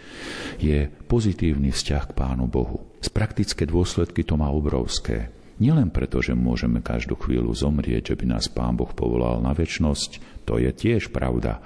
je 0.60 0.92
pozitívny 1.08 1.72
vzťah 1.72 2.04
k 2.12 2.16
Pánu 2.20 2.52
Bohu. 2.52 2.84
Z 3.00 3.08
praktické 3.16 3.64
dôsledky 3.64 4.28
to 4.28 4.36
má 4.36 4.52
obrovské. 4.52 5.32
Nielen 5.56 5.88
preto, 5.88 6.20
že 6.20 6.36
môžeme 6.36 6.84
každú 6.84 7.16
chvíľu 7.16 7.56
zomrieť, 7.56 8.12
že 8.12 8.18
by 8.20 8.36
nás 8.36 8.52
Pán 8.52 8.76
Boh 8.76 8.92
povolal 8.92 9.40
na 9.40 9.56
väčnosť, 9.56 10.44
to 10.44 10.60
je 10.60 10.68
tiež 10.68 11.16
pravda. 11.16 11.64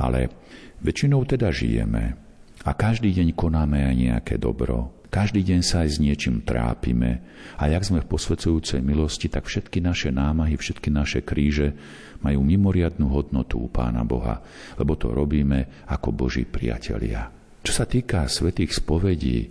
Ale 0.00 0.32
väčšinou 0.80 1.28
teda 1.28 1.52
žijeme 1.52 2.16
a 2.64 2.70
každý 2.72 3.12
deň 3.12 3.36
konáme 3.36 3.84
aj 3.84 3.94
nejaké 4.00 4.34
dobro, 4.40 4.96
každý 5.08 5.44
deň 5.44 5.60
sa 5.64 5.84
aj 5.84 5.88
s 5.88 5.98
niečím 6.00 6.44
trápime 6.44 7.24
a 7.56 7.68
jak 7.68 7.84
sme 7.84 8.04
v 8.04 8.10
posvedzujúcej 8.10 8.80
milosti, 8.80 9.28
tak 9.28 9.48
všetky 9.48 9.80
naše 9.80 10.12
námahy, 10.12 10.56
všetky 10.56 10.88
naše 10.92 11.20
kríže 11.24 11.76
majú 12.24 12.40
mimoriadnú 12.44 13.08
hodnotu 13.12 13.60
u 13.60 13.68
Pána 13.68 14.02
Boha, 14.04 14.40
lebo 14.76 14.96
to 14.96 15.12
robíme 15.12 15.86
ako 15.88 16.08
Boží 16.12 16.48
priatelia. 16.48 17.28
Čo 17.62 17.72
sa 17.72 17.84
týka 17.84 18.24
svetých 18.30 18.72
spovedí 18.72 19.50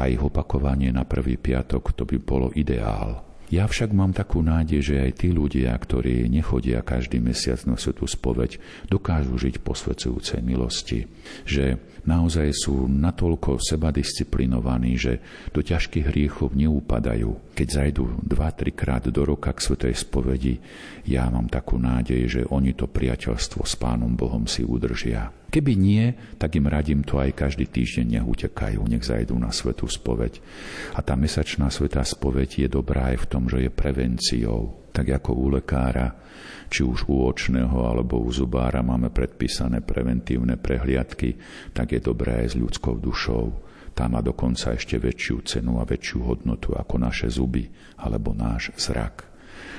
a 0.00 0.08
ich 0.08 0.22
opakovanie 0.22 0.88
na 0.88 1.04
prvý 1.04 1.36
piatok, 1.36 1.92
to 1.92 2.08
by 2.08 2.16
bolo 2.16 2.48
ideál. 2.56 3.27
Ja 3.48 3.64
však 3.64 3.96
mám 3.96 4.12
takú 4.12 4.44
nádej, 4.44 4.80
že 4.84 4.94
aj 5.00 5.24
tí 5.24 5.32
ľudia, 5.32 5.72
ktorí 5.72 6.28
nechodia 6.28 6.84
každý 6.84 7.16
mesiac 7.16 7.56
na 7.64 7.80
svetú 7.80 8.04
spoveď, 8.04 8.60
dokážu 8.92 9.40
žiť 9.40 9.64
po 9.64 9.72
svetujúcej 9.72 10.44
milosti. 10.44 11.08
Že 11.48 11.80
naozaj 12.04 12.52
sú 12.52 12.84
natoľko 12.84 13.56
sebadisciplinovaní, 13.56 15.00
že 15.00 15.24
do 15.56 15.64
ťažkých 15.64 16.12
hriechov 16.12 16.52
neupadajú. 16.52 17.56
Keď 17.56 17.68
zajdu 17.72 18.04
dva, 18.20 18.52
trikrát 18.52 19.08
do 19.08 19.24
roka 19.24 19.56
k 19.56 19.64
svetej 19.64 19.96
spovedi, 19.96 20.60
ja 21.08 21.32
mám 21.32 21.48
takú 21.48 21.80
nádej, 21.80 22.22
že 22.28 22.42
oni 22.52 22.76
to 22.76 22.84
priateľstvo 22.84 23.64
s 23.64 23.80
Pánom 23.80 24.12
Bohom 24.12 24.44
si 24.44 24.60
udržia. 24.60 25.37
Keby 25.48 25.72
nie, 25.80 26.12
tak 26.36 26.60
im 26.60 26.68
radím 26.68 27.00
to 27.00 27.16
aj 27.16 27.32
každý 27.32 27.72
týždeň, 27.72 28.20
nech 28.20 28.26
utekajú, 28.28 28.84
nech 28.84 29.00
zajdú 29.00 29.32
na 29.40 29.48
svetú 29.48 29.88
spoveď. 29.88 30.44
A 30.92 31.00
tá 31.00 31.16
mesačná 31.16 31.72
svetá 31.72 32.04
spoveď 32.04 32.64
je 32.64 32.68
dobrá 32.68 33.16
aj 33.16 33.24
v 33.24 33.28
tom, 33.32 33.48
že 33.48 33.64
je 33.64 33.70
prevenciou. 33.72 34.92
Tak 34.92 35.08
ako 35.08 35.30
u 35.32 35.46
lekára, 35.56 36.20
či 36.68 36.84
už 36.84 37.08
u 37.08 37.24
očného 37.24 37.80
alebo 37.80 38.20
u 38.20 38.28
zubára 38.28 38.84
máme 38.84 39.08
predpísané 39.08 39.80
preventívne 39.80 40.60
prehliadky, 40.60 41.40
tak 41.72 41.96
je 41.96 42.00
dobré 42.04 42.44
aj 42.44 42.52
s 42.52 42.54
ľudskou 42.60 43.00
dušou. 43.00 43.64
Tá 43.96 44.04
má 44.04 44.20
dokonca 44.20 44.76
ešte 44.76 45.00
väčšiu 45.00 45.36
cenu 45.48 45.80
a 45.80 45.88
väčšiu 45.88 46.18
hodnotu 46.28 46.76
ako 46.76 47.00
naše 47.00 47.32
zuby 47.32 47.64
alebo 47.96 48.36
náš 48.36 48.76
zrak. 48.76 49.24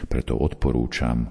Preto 0.10 0.34
odporúčam, 0.34 1.30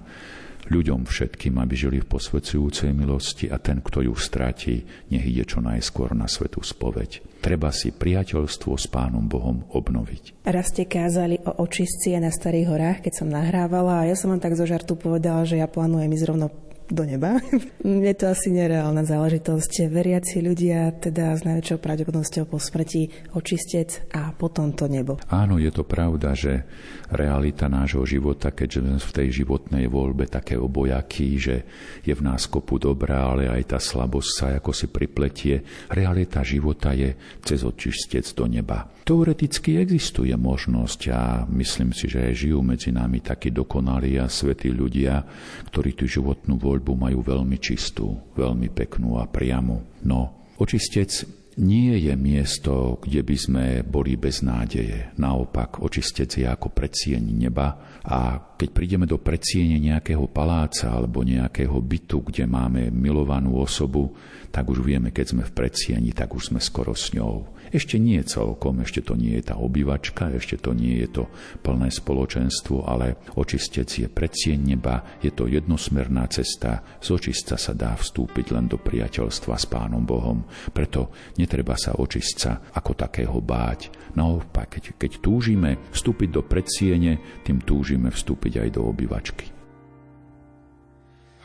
ľuďom 0.69 1.09
všetkým, 1.09 1.57
aby 1.57 1.73
žili 1.75 1.97
v 1.99 2.09
posvedzujúcej 2.09 2.93
milosti 2.93 3.49
a 3.49 3.57
ten, 3.57 3.81
kto 3.81 4.05
ju 4.05 4.13
stratí, 4.15 4.85
nech 5.09 5.25
ide 5.25 5.43
čo 5.43 5.59
najskôr 5.59 6.13
na 6.13 6.29
svetú 6.29 6.61
spoveď. 6.61 7.41
Treba 7.41 7.73
si 7.73 7.89
priateľstvo 7.89 8.77
s 8.77 8.85
Pánom 8.87 9.25
Bohom 9.25 9.65
obnoviť. 9.73 10.45
Raz 10.45 10.75
ste 10.75 10.85
kázali 10.85 11.39
o 11.43 11.63
očistci 11.63 12.13
na 12.19 12.29
Starých 12.29 12.67
horách, 12.69 12.99
keď 13.07 13.13
som 13.25 13.27
nahrávala 13.31 14.03
a 14.03 14.07
ja 14.07 14.15
som 14.15 14.29
vám 14.29 14.43
tak 14.43 14.59
zo 14.59 14.67
žartu 14.67 14.99
povedala, 14.99 15.47
že 15.47 15.57
ja 15.57 15.65
plánujem 15.65 16.11
ísť 16.13 16.27
rovno 16.29 16.47
do 16.89 17.05
neba. 17.05 17.37
Je 17.85 18.13
to 18.17 18.25
asi 18.29 18.49
nereálna 18.53 19.05
záležitosť. 19.05 19.89
Veriaci 19.89 20.41
ľudia 20.41 20.93
teda 20.97 21.37
s 21.37 21.45
najväčšou 21.45 21.77
pravdepodobnosťou 21.77 22.45
po 22.49 22.57
smrti 22.57 23.33
očistec 23.37 24.09
a 24.13 24.33
potom 24.33 24.73
to 24.73 24.89
nebo. 24.89 25.21
Áno, 25.29 25.61
je 25.61 25.69
to 25.69 25.85
pravda, 25.85 26.33
že 26.33 26.65
realita 27.13 27.69
nášho 27.69 28.05
života, 28.05 28.49
keďže 28.53 28.79
sme 28.81 28.97
v 28.99 29.15
tej 29.15 29.27
životnej 29.43 29.85
voľbe 29.89 30.25
také 30.25 30.57
obojakí, 30.57 31.29
že 31.37 31.55
je 32.01 32.13
v 32.13 32.21
nás 32.25 32.49
kopu 32.49 32.81
dobrá, 32.81 33.29
ale 33.29 33.49
aj 33.49 33.77
tá 33.77 33.79
slabosť 33.81 34.29
sa 34.33 34.45
ako 34.57 34.71
si 34.73 34.87
pripletie. 34.89 35.61
Realita 35.93 36.41
života 36.41 36.93
je 36.93 37.13
cez 37.45 37.61
očistec 37.61 38.25
do 38.33 38.49
neba. 38.49 38.89
Teoreticky 39.05 39.81
existuje 39.81 40.33
možnosť 40.37 41.01
a 41.09 41.21
myslím 41.49 41.97
si, 41.97 42.05
že 42.05 42.29
aj 42.29 42.33
žijú 42.45 42.61
medzi 42.61 42.93
nami 42.93 43.25
takí 43.25 43.49
dokonalí 43.49 44.21
a 44.21 44.29
svetí 44.29 44.69
ľudia, 44.69 45.25
ktorí 45.73 45.97
tú 45.97 46.05
životnú 46.05 46.61
voľbu 46.61 46.78
majú 46.83 47.19
veľmi 47.21 47.57
čistú, 47.59 48.17
veľmi 48.35 48.71
peknú 48.71 49.19
a 49.19 49.27
priamu. 49.27 49.83
No, 50.03 50.47
očistec 50.57 51.27
nie 51.59 51.99
je 51.99 52.15
miesto, 52.15 53.03
kde 53.03 53.19
by 53.19 53.35
sme 53.35 53.65
boli 53.83 54.15
bez 54.15 54.39
nádeje. 54.39 55.11
Naopak, 55.19 55.83
očistec 55.83 56.31
je 56.39 56.47
ako 56.47 56.71
predsieň 56.71 57.19
neba 57.19 57.99
a 57.99 58.39
keď 58.55 58.69
prídeme 58.71 59.03
do 59.03 59.19
predsiene 59.19 59.75
nejakého 59.75 60.23
paláca 60.31 60.95
alebo 60.95 61.19
nejakého 61.19 61.75
bytu, 61.83 62.23
kde 62.31 62.47
máme 62.47 62.87
milovanú 62.95 63.59
osobu, 63.59 64.15
tak 64.49 64.71
už 64.71 64.79
vieme, 64.79 65.11
keď 65.11 65.25
sme 65.35 65.43
v 65.43 65.51
predsieni, 65.51 66.15
tak 66.15 66.31
už 66.31 66.55
sme 66.55 66.63
skoro 66.63 66.95
s 66.95 67.11
ňou. 67.11 67.58
Ešte 67.69 68.01
nie 68.01 68.17
celkom, 68.25 68.81
ešte 68.81 69.05
to 69.05 69.13
nie 69.13 69.37
je 69.37 69.53
tá 69.53 69.55
obývačka, 69.61 70.33
ešte 70.33 70.57
to 70.57 70.73
nie 70.73 70.97
je 71.05 71.21
to 71.21 71.23
plné 71.61 71.93
spoločenstvo, 71.93 72.89
ale 72.89 73.21
očistec 73.37 73.85
je 73.85 74.07
predsieň 74.09 74.59
neba, 74.59 75.21
je 75.21 75.29
to 75.29 75.45
jednosmerná 75.45 76.25
cesta, 76.33 76.81
z 76.97 77.07
očistca 77.13 77.61
sa 77.61 77.77
dá 77.77 77.93
vstúpiť 77.93 78.57
len 78.57 78.65
do 78.65 78.81
priateľstva 78.81 79.53
s 79.53 79.65
Pánom 79.69 80.01
Bohom, 80.01 80.49
preto 80.73 81.13
netreba 81.37 81.77
sa 81.77 81.93
očistca 81.93 82.73
ako 82.73 82.97
takého 82.97 83.37
báť. 83.37 83.93
Naopak, 84.17 84.81
keď, 84.81 84.97
keď 84.97 85.11
túžime 85.21 85.77
vstúpiť 85.93 86.29
do 86.33 86.41
predsiene, 86.41 87.45
tým 87.45 87.61
túžime 87.61 88.09
vstúpiť 88.09 88.65
aj 88.65 88.69
do 88.73 88.81
obývačky. 88.89 89.45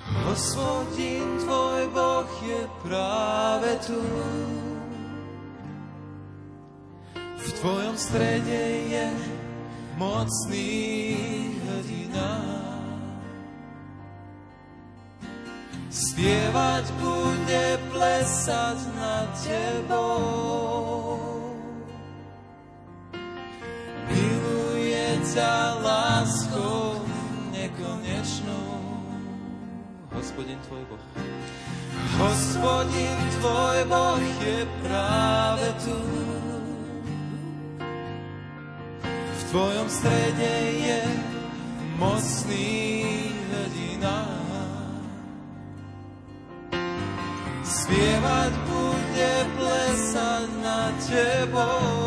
Hospodin 0.05 1.41
tvoj 1.41 1.83
Boh 1.97 2.29
je 2.45 2.61
práve 2.85 3.71
tu. 3.89 4.01
V 7.45 7.53
tvojom 7.61 7.93
strede 7.93 8.89
je 8.89 9.07
mocný 10.01 10.73
hrdina. 11.61 12.33
Spievať 15.93 16.85
bude, 16.97 17.67
plesať 17.93 18.79
nad 18.97 19.29
tebou. 19.45 20.25
Miluje 24.09 25.09
ťa 25.37 25.85
láskou 25.85 27.05
nekonečnou. 27.53 28.73
Hospodin 30.17 30.57
tvoj 30.65 30.81
Boh. 30.89 31.05
Hospodin 32.25 33.19
tvoj 33.37 33.79
Boh 33.85 34.25
je 34.41 34.59
práve 34.81 35.69
tu. 35.85 36.34
Tvojom 39.55 39.87
strede 39.87 40.55
je 40.83 41.01
mocný 41.95 43.07
hrdina. 43.55 44.27
spievať 47.63 48.53
bude 48.67 49.35
plesať 49.55 50.49
na 50.59 50.91
tebou. 51.07 52.04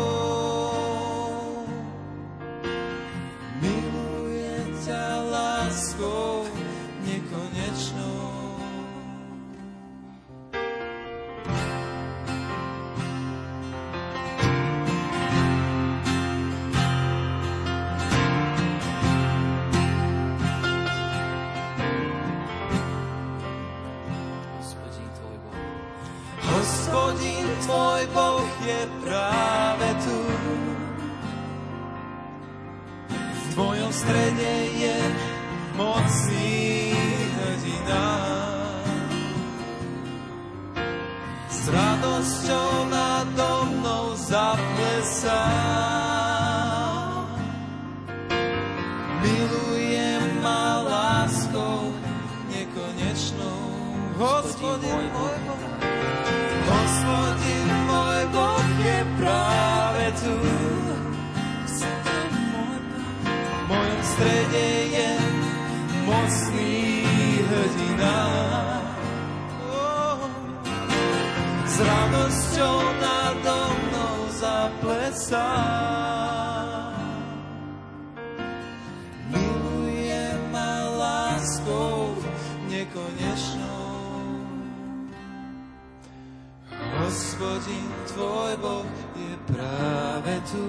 Tu. 90.52 90.64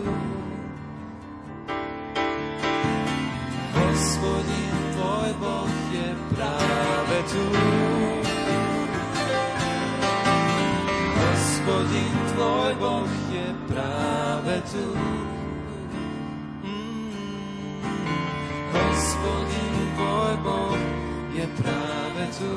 Hospodin 3.74 4.76
tvoj 4.94 5.30
Boh 5.40 5.72
je 5.92 6.08
práve 6.36 7.18
tu. 7.32 7.44
Hospodin 11.16 12.16
tvoj 12.36 12.72
Boh 12.76 13.12
je 13.32 13.48
práve 13.72 14.56
tu. 14.68 14.86
Mm. 16.68 17.12
Hospodin 18.76 19.76
tvoj 19.96 20.34
Boh 20.44 20.84
je 21.32 21.46
práve 21.56 22.24
tu. 22.36 22.52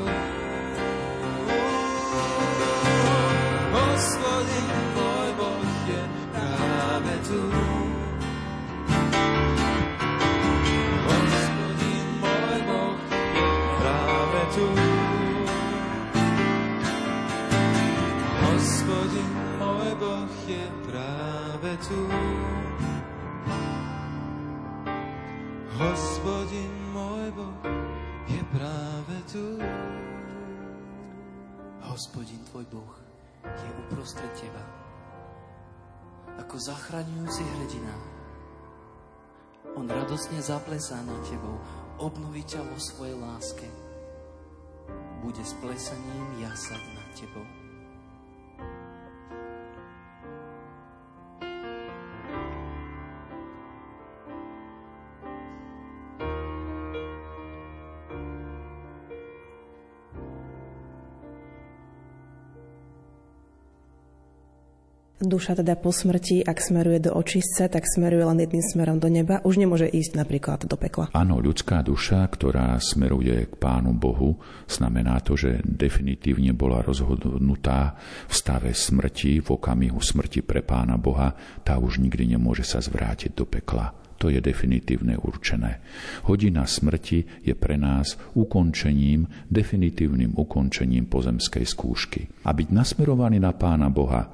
Hospodin 31.93 32.39
tvoj 32.51 32.65
Boh 32.73 32.97
je 33.45 33.69
uprostred 33.85 34.31
teba. 34.41 34.82
Ako 36.41 36.57
zachraňujúci 36.57 37.45
hrdina. 37.45 37.95
On 39.77 39.85
radosne 39.89 40.41
zaplesá 40.41 41.01
na 41.05 41.17
tebou, 41.25 41.57
obnoví 42.01 42.45
ťa 42.45 42.61
vo 42.65 42.77
svojej 42.77 43.17
láske. 43.17 43.69
Bude 45.21 45.41
s 45.45 45.53
plesaním 45.61 46.41
jasať 46.41 46.83
nad 46.97 47.09
tebou. 47.17 47.62
Duša 65.23 65.55
teda 65.55 65.79
po 65.79 65.95
smrti, 65.95 66.43
ak 66.43 66.59
smeruje 66.59 66.99
do 66.99 67.15
očistca, 67.15 67.71
tak 67.71 67.87
smeruje 67.87 68.27
len 68.27 68.43
jedným 68.43 68.59
smerom 68.59 68.99
do 68.99 69.07
neba. 69.07 69.39
Už 69.47 69.55
nemôže 69.55 69.87
ísť 69.87 70.19
napríklad 70.19 70.67
do 70.67 70.75
pekla. 70.75 71.15
Áno, 71.15 71.39
ľudská 71.39 71.79
duša, 71.87 72.27
ktorá 72.27 72.75
smeruje 72.83 73.47
k 73.47 73.55
Pánu 73.55 73.95
Bohu, 73.95 74.43
znamená 74.67 75.23
to, 75.23 75.39
že 75.39 75.63
definitívne 75.63 76.51
bola 76.59 76.83
rozhodnutá 76.83 77.95
v 78.27 78.35
stave 78.35 78.75
smrti, 78.75 79.39
v 79.39 79.49
okamihu 79.55 80.03
smrti 80.03 80.43
pre 80.43 80.59
Pána 80.67 80.99
Boha, 80.99 81.39
tá 81.63 81.79
už 81.79 82.03
nikdy 82.03 82.35
nemôže 82.35 82.67
sa 82.67 82.83
zvrátiť 82.83 83.39
do 83.39 83.47
pekla 83.47 84.03
to 84.23 84.31
je 84.31 84.39
definitívne 84.39 85.19
určené. 85.19 85.83
Hodina 86.31 86.63
smrti 86.63 87.43
je 87.43 87.59
pre 87.59 87.75
nás 87.75 88.15
ukončením, 88.39 89.27
definitívnym 89.51 90.39
ukončením 90.39 91.11
pozemskej 91.11 91.67
skúšky. 91.67 92.31
A 92.47 92.55
byť 92.55 92.71
nasmerovaný 92.71 93.43
na 93.43 93.51
Pána 93.51 93.91
Boha, 93.91 94.31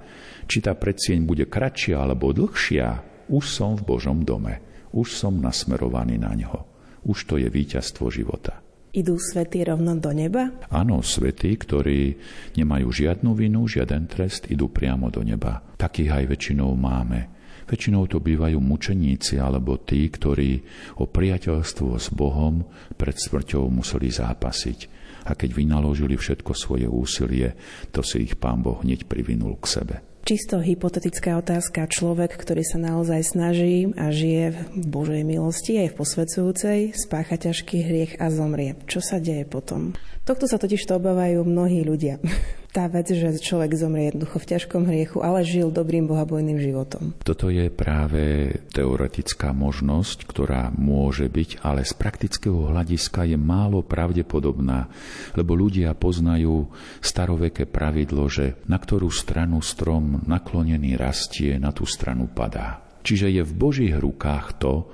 či 0.48 0.64
tá 0.64 0.72
predsieň 0.72 1.28
bude 1.28 1.44
kratšia 1.44 2.00
alebo 2.00 2.32
dlhšia, 2.32 3.04
už 3.28 3.44
som 3.44 3.76
v 3.76 3.84
Božom 3.84 4.24
dome. 4.24 4.64
Už 4.96 5.12
som 5.12 5.36
nasmerovaný 5.36 6.16
na 6.16 6.32
ňo. 6.32 6.64
Už 7.04 7.28
to 7.28 7.36
je 7.36 7.52
víťazstvo 7.52 8.08
života. 8.08 8.64
Idú 8.96 9.20
svety 9.20 9.68
rovno 9.68 10.00
do 10.00 10.08
neba? 10.16 10.48
Áno, 10.72 11.04
svety, 11.04 11.60
ktorí 11.60 12.16
nemajú 12.56 12.88
žiadnu 12.88 13.36
vinu, 13.36 13.68
žiaden 13.68 14.08
trest, 14.08 14.48
idú 14.48 14.72
priamo 14.72 15.12
do 15.12 15.20
neba. 15.20 15.60
Takých 15.76 16.24
aj 16.24 16.24
väčšinou 16.32 16.72
máme. 16.72 17.28
Väčšinou 17.68 18.08
to 18.08 18.16
bývajú 18.16 18.56
mučeníci 18.56 19.36
alebo 19.36 19.76
tí, 19.76 20.08
ktorí 20.08 20.64
o 20.96 21.04
priateľstvo 21.04 22.00
s 22.00 22.08
Bohom 22.08 22.64
pred 22.96 23.12
smrťou 23.12 23.68
museli 23.68 24.08
zápasiť. 24.08 24.96
A 25.28 25.36
keď 25.36 25.52
vynaložili 25.52 26.16
všetko 26.16 26.56
svoje 26.56 26.88
úsilie, 26.88 27.52
to 27.92 28.00
si 28.00 28.24
ich 28.24 28.40
pán 28.40 28.64
Boh 28.64 28.80
hneď 28.80 29.04
privinul 29.04 29.60
k 29.60 29.68
sebe. 29.68 29.96
Čisto 30.28 30.60
hypotetická 30.60 31.40
otázka. 31.40 31.88
Človek, 31.88 32.36
ktorý 32.36 32.60
sa 32.60 32.76
naozaj 32.76 33.32
snaží 33.32 33.96
a 33.96 34.12
žije 34.12 34.60
v 34.76 34.84
Božej 34.84 35.24
milosti 35.24 35.80
aj 35.80 35.96
v 35.96 36.04
posvedzujúcej, 36.04 36.78
spácha 36.92 37.40
ťažký 37.40 37.80
hriech 37.80 38.12
a 38.20 38.28
zomrie. 38.28 38.76
Čo 38.84 39.00
sa 39.00 39.24
deje 39.24 39.48
potom? 39.48 39.96
Tohto 40.28 40.44
sa 40.44 40.60
totiž 40.60 40.84
to 40.84 41.00
obávajú 41.00 41.40
mnohí 41.40 41.88
ľudia. 41.88 42.20
Tá 42.68 42.84
vec, 42.84 43.08
že 43.08 43.32
človek 43.40 43.80
zomrie 43.80 44.12
jednoducho 44.12 44.44
v 44.44 44.48
ťažkom 44.54 44.84
hriechu, 44.84 45.24
ale 45.24 45.40
žil 45.40 45.72
dobrým 45.72 46.04
bohabojným 46.04 46.60
životom. 46.60 47.16
Toto 47.24 47.48
je 47.48 47.72
práve 47.72 48.54
teoretická 48.76 49.56
možnosť, 49.56 50.28
ktorá 50.28 50.68
môže 50.76 51.32
byť, 51.32 51.64
ale 51.64 51.80
z 51.88 51.96
praktického 51.96 52.68
hľadiska 52.68 53.24
je 53.24 53.40
málo 53.40 53.80
pravdepodobná, 53.80 54.92
lebo 55.32 55.56
ľudia 55.56 55.96
poznajú 55.96 56.68
staroveké 57.00 57.64
pravidlo, 57.64 58.28
že 58.28 58.60
na 58.68 58.76
ktorú 58.76 59.08
stranu 59.08 59.64
strom 59.64 60.28
naklonený 60.28 61.00
rastie, 61.00 61.56
na 61.56 61.72
tú 61.72 61.88
stranu 61.88 62.28
padá. 62.28 62.87
Čiže 63.08 63.32
je 63.32 63.40
v 63.40 63.56
Božích 63.56 63.96
rukách 63.96 64.60
to, 64.60 64.84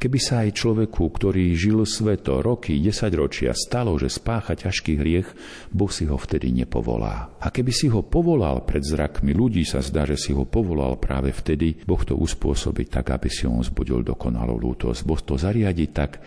keby 0.00 0.16
sa 0.16 0.40
aj 0.40 0.56
človeku, 0.56 1.04
ktorý 1.04 1.52
žil 1.52 1.84
sveto 1.84 2.40
roky, 2.40 2.80
desaťročia, 2.80 3.52
stalo, 3.52 3.92
že 4.00 4.08
spácha 4.08 4.56
ťažký 4.56 4.96
hriech, 4.96 5.28
Boh 5.68 5.92
si 5.92 6.08
ho 6.08 6.16
vtedy 6.16 6.48
nepovolá. 6.48 7.28
A 7.36 7.52
keby 7.52 7.68
si 7.68 7.92
ho 7.92 8.00
povolal 8.00 8.64
pred 8.64 8.80
zrakmi 8.80 9.36
ľudí, 9.36 9.68
sa 9.68 9.84
zdá, 9.84 10.08
že 10.08 10.16
si 10.16 10.32
ho 10.32 10.48
povolal 10.48 10.96
práve 10.96 11.28
vtedy, 11.28 11.84
Boh 11.84 12.00
to 12.00 12.16
uspôsobí 12.16 12.88
tak, 12.88 13.12
aby 13.12 13.28
si 13.28 13.44
on 13.44 13.60
zbudil 13.60 14.00
dokonalú 14.00 14.56
lútosť. 14.56 15.04
Boh 15.04 15.20
to 15.20 15.36
zariadi 15.36 15.92
tak, 15.92 16.24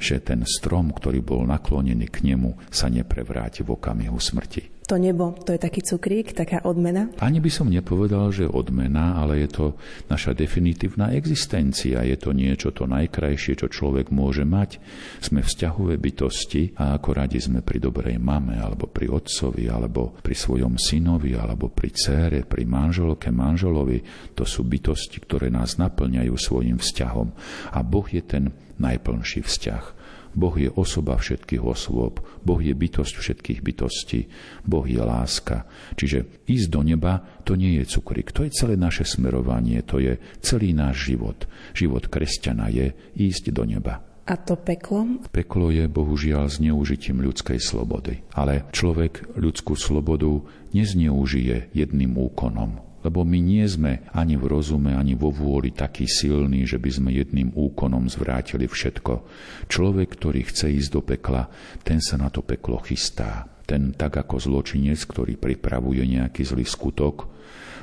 že 0.00 0.24
ten 0.24 0.42
strom, 0.48 0.96
ktorý 0.96 1.20
bol 1.20 1.44
naklonený 1.44 2.08
k 2.08 2.32
nemu, 2.32 2.72
sa 2.72 2.88
neprevráti 2.88 3.60
v 3.60 3.76
okamihu 3.76 4.16
smrti. 4.16 4.80
to 4.90 4.98
nebo, 4.98 5.38
to 5.46 5.54
je 5.54 5.60
taký 5.62 5.86
cukrík, 5.86 6.34
taká 6.34 6.66
odmena? 6.66 7.14
Ani 7.22 7.38
by 7.38 7.46
som 7.46 7.70
nepovedal, 7.70 8.34
že 8.34 8.50
odmena, 8.50 9.22
ale 9.22 9.46
je 9.46 9.48
to 9.54 9.66
naša 10.10 10.34
definitívna 10.34 11.14
existencia. 11.14 12.02
Je 12.02 12.18
to 12.18 12.34
niečo 12.34 12.74
to 12.74 12.90
najkrajšie, 12.90 13.54
čo 13.54 13.70
človek 13.70 14.10
môže 14.10 14.42
mať. 14.42 14.82
Sme 15.22 15.46
vzťahové 15.46 15.94
bytosti 15.94 16.74
a 16.74 16.98
ako 16.98 17.08
radi 17.14 17.38
sme 17.38 17.62
pri 17.62 17.78
dobrej 17.78 18.18
mame, 18.18 18.58
alebo 18.58 18.90
pri 18.90 19.14
otcovi, 19.14 19.70
alebo 19.70 20.18
pri 20.18 20.34
svojom 20.34 20.74
synovi, 20.74 21.38
alebo 21.38 21.70
pri 21.70 21.94
cére, 21.94 22.42
pri 22.42 22.66
manželke, 22.66 23.30
manželovi. 23.30 24.02
To 24.34 24.42
sú 24.42 24.66
bytosti, 24.66 25.22
ktoré 25.22 25.54
nás 25.54 25.78
naplňajú 25.78 26.34
svojim 26.34 26.82
vzťahom. 26.82 27.30
A 27.70 27.78
Boh 27.86 28.10
je 28.10 28.26
ten 28.26 28.50
najplnší 28.80 29.44
vzťah. 29.44 29.84
Boh 30.30 30.54
je 30.54 30.70
osoba 30.70 31.18
všetkých 31.18 31.62
osôb, 31.62 32.22
Boh 32.46 32.60
je 32.62 32.70
bytosť 32.70 33.14
všetkých 33.18 33.60
bytostí, 33.66 34.30
Boh 34.62 34.86
je 34.86 35.02
láska. 35.02 35.66
Čiže 35.98 36.46
ísť 36.46 36.68
do 36.70 36.86
neba 36.86 37.18
to 37.42 37.58
nie 37.58 37.82
je 37.82 37.98
cukrik, 37.98 38.30
to 38.30 38.46
je 38.46 38.54
celé 38.54 38.78
naše 38.78 39.02
smerovanie, 39.02 39.82
to 39.82 39.98
je 39.98 40.22
celý 40.38 40.70
náš 40.70 41.10
život. 41.10 41.50
Život 41.74 42.06
kresťana 42.06 42.70
je 42.70 42.94
ísť 43.18 43.50
do 43.50 43.66
neba. 43.66 44.06
A 44.30 44.38
to 44.38 44.54
peklo? 44.54 45.26
Peklo 45.34 45.74
je 45.74 45.90
bohužiaľ 45.90 46.46
zneužitím 46.46 47.18
ľudskej 47.18 47.58
slobody. 47.58 48.22
Ale 48.30 48.70
človek 48.70 49.34
ľudskú 49.34 49.74
slobodu 49.74 50.46
nezneužije 50.70 51.74
jedným 51.74 52.14
úkonom, 52.14 52.78
lebo 53.00 53.24
my 53.24 53.38
nie 53.40 53.64
sme 53.64 54.04
ani 54.12 54.36
v 54.36 54.44
rozume, 54.44 54.92
ani 54.92 55.16
vo 55.16 55.32
vôli 55.32 55.72
takí 55.72 56.04
silní, 56.04 56.68
že 56.68 56.76
by 56.76 56.90
sme 56.92 57.10
jedným 57.16 57.56
úkonom 57.56 58.08
zvrátili 58.12 58.68
všetko. 58.68 59.24
Človek, 59.72 60.08
ktorý 60.20 60.44
chce 60.44 60.68
ísť 60.68 60.90
do 60.92 61.00
pekla, 61.00 61.48
ten 61.80 62.04
sa 62.04 62.20
na 62.20 62.28
to 62.28 62.44
peklo 62.44 62.76
chystá. 62.84 63.48
Ten 63.64 63.96
tak 63.96 64.20
ako 64.20 64.36
zločinec, 64.36 65.00
ktorý 65.06 65.40
pripravuje 65.40 66.02
nejaký 66.04 66.42
zlý 66.44 66.66
skutok 66.66 67.30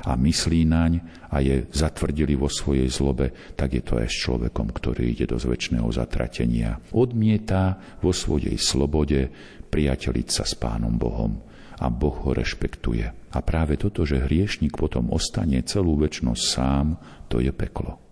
a 0.06 0.14
myslí 0.14 0.62
naň 0.68 0.92
a 1.34 1.42
je 1.42 1.66
zatvrdili 1.74 2.38
vo 2.38 2.46
svojej 2.46 2.86
zlobe, 2.86 3.34
tak 3.58 3.74
je 3.74 3.82
to 3.82 3.98
aj 3.98 4.06
s 4.06 4.16
človekom, 4.22 4.70
ktorý 4.70 5.10
ide 5.10 5.26
do 5.26 5.40
zväčšného 5.40 5.88
zatratenia. 5.90 6.78
Odmieta 6.94 7.98
vo 7.98 8.14
svojej 8.14 8.54
slobode 8.60 9.26
priateliť 9.68 10.28
sa 10.30 10.46
s 10.46 10.54
Pánom 10.54 10.94
Bohom 10.94 11.42
a 11.82 11.86
Boh 11.90 12.14
ho 12.22 12.30
rešpektuje. 12.30 13.17
A 13.28 13.44
práve 13.44 13.76
toto, 13.76 14.08
že 14.08 14.24
hriešnik 14.24 14.72
potom 14.72 15.12
ostane 15.12 15.60
celú 15.68 16.00
väčnosť 16.00 16.42
sám, 16.42 16.86
to 17.28 17.44
je 17.44 17.52
peklo. 17.52 18.07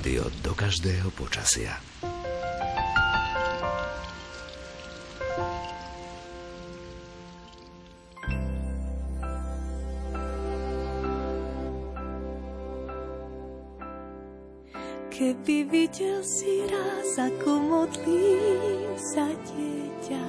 Rádio 0.00 0.32
do 0.40 0.56
každého 0.56 1.12
počasia. 1.12 1.76
Keby 15.12 15.68
videl 15.68 16.24
si 16.24 16.64
raz, 16.64 17.20
ako 17.20 17.60
modlí 17.60 18.40
sa 18.96 19.28
dieťa, 19.28 20.24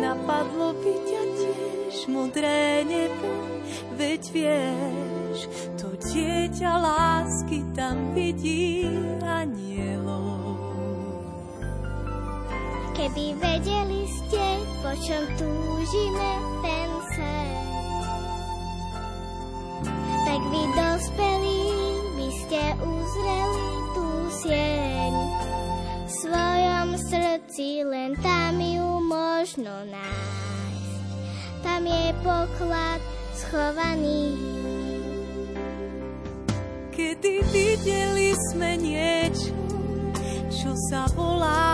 napadlo 0.00 0.72
by 0.80 0.94
ťa 0.96 1.22
tiež 1.44 1.96
modré 2.08 2.88
nebo, 2.88 3.28
veď 4.00 4.22
vieš, 4.32 5.38
to 5.76 5.92
dieťa 6.08 6.72
lásky 7.34 7.66
tam 7.74 8.14
vidí 8.14 8.86
anielov. 9.26 10.54
Keby 12.94 13.34
vedeli 13.42 14.06
ste, 14.06 14.46
po 14.78 14.94
čom 15.02 15.22
túžime 15.34 16.30
ten 16.62 16.90
sen, 17.10 17.58
tak 20.30 20.40
vy 20.46 20.62
dospelí 20.78 21.62
by 22.14 22.28
ste 22.38 22.62
uzreli 22.86 23.70
tú 23.98 24.06
sieň. 24.46 25.14
V 26.06 26.10
svojom 26.22 26.88
srdci 27.02 27.82
len 27.82 28.14
tam 28.22 28.62
ju 28.62 29.02
možno 29.10 29.74
nájsť. 29.90 31.02
Tam 31.66 31.82
je 31.82 32.06
poklad 32.22 33.02
schovaný 33.34 34.38
čo 40.94 41.73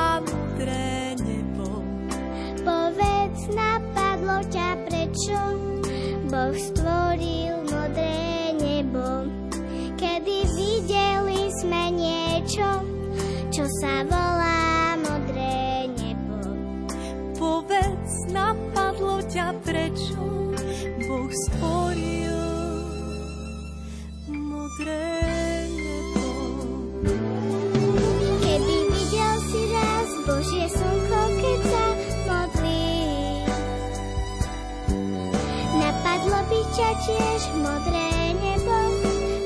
ťa 36.80 36.96
tiež 37.04 37.42
modré 37.60 38.32
nebo, 38.40 38.76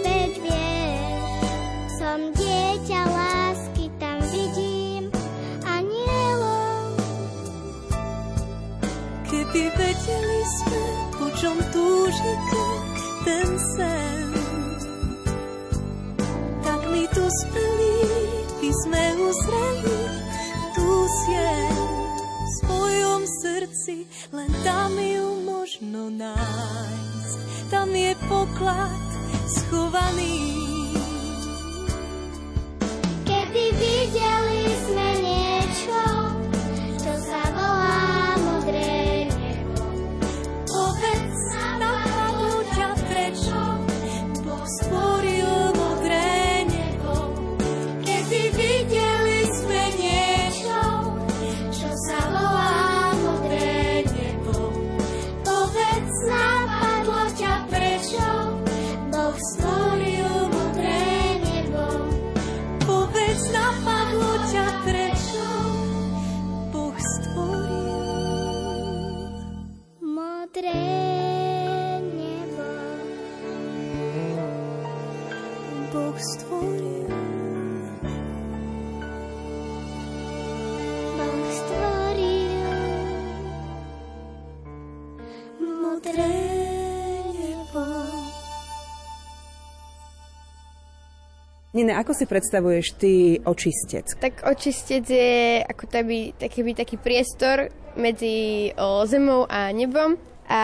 veď 0.07 0.33
vieš, 0.39 1.27
som 1.99 2.31
dieťa 2.31 3.01
lásky, 3.11 3.91
tam 3.99 4.23
vidím 4.31 5.11
anielov. 5.67 6.95
Keby 9.27 9.63
vedeli 9.75 10.41
sme, 10.47 10.83
po 11.19 11.27
čom 11.35 11.59
túžite 11.75 12.63
ten 13.27 13.49
sen, 13.75 14.31
tak 16.63 16.81
my 16.87 17.03
tu 17.11 17.25
speli, 17.43 17.99
by 18.63 18.71
sme 18.87 19.03
uzreli 19.27 20.01
tú 20.79 20.91
sieň 21.27 21.75
v 22.31 22.49
svojom 22.63 23.23
srdci, 23.43 24.07
len 24.31 24.51
tam 24.63 24.95
ju 25.03 25.34
možno 25.65 26.13
nájsť 26.13 27.41
tam 27.73 27.89
je 27.89 28.13
poklad 28.29 29.01
schovaný. 29.49 30.65
Nina, 91.75 91.99
ako 91.99 92.15
si 92.15 92.31
predstavuješ 92.31 92.87
ty 93.03 93.43
očistec? 93.43 94.15
Tak 94.23 94.47
očistec 94.47 95.03
je 95.11 95.59
ako 95.59 95.91
taby, 95.91 96.31
taký, 96.39 96.63
taký 96.71 97.03
priestor 97.03 97.67
medzi 97.99 98.71
o, 98.79 99.03
zemou 99.11 99.43
a 99.51 99.75
nebom 99.75 100.15
a 100.47 100.63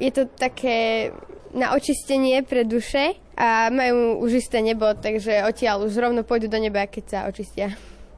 je 0.00 0.10
to 0.16 0.24
také 0.32 1.12
na 1.52 1.76
očistenie 1.76 2.40
pre 2.48 2.64
duše 2.64 3.12
a 3.36 3.68
majú 3.68 4.24
už 4.24 4.40
isté 4.40 4.64
nebo, 4.64 4.88
takže 4.96 5.44
odtiaľ 5.44 5.84
už 5.84 6.00
rovno 6.00 6.24
pôjdu 6.24 6.48
do 6.48 6.56
neba, 6.56 6.88
keď 6.88 7.04
sa 7.04 7.18
očistia. 7.28 7.76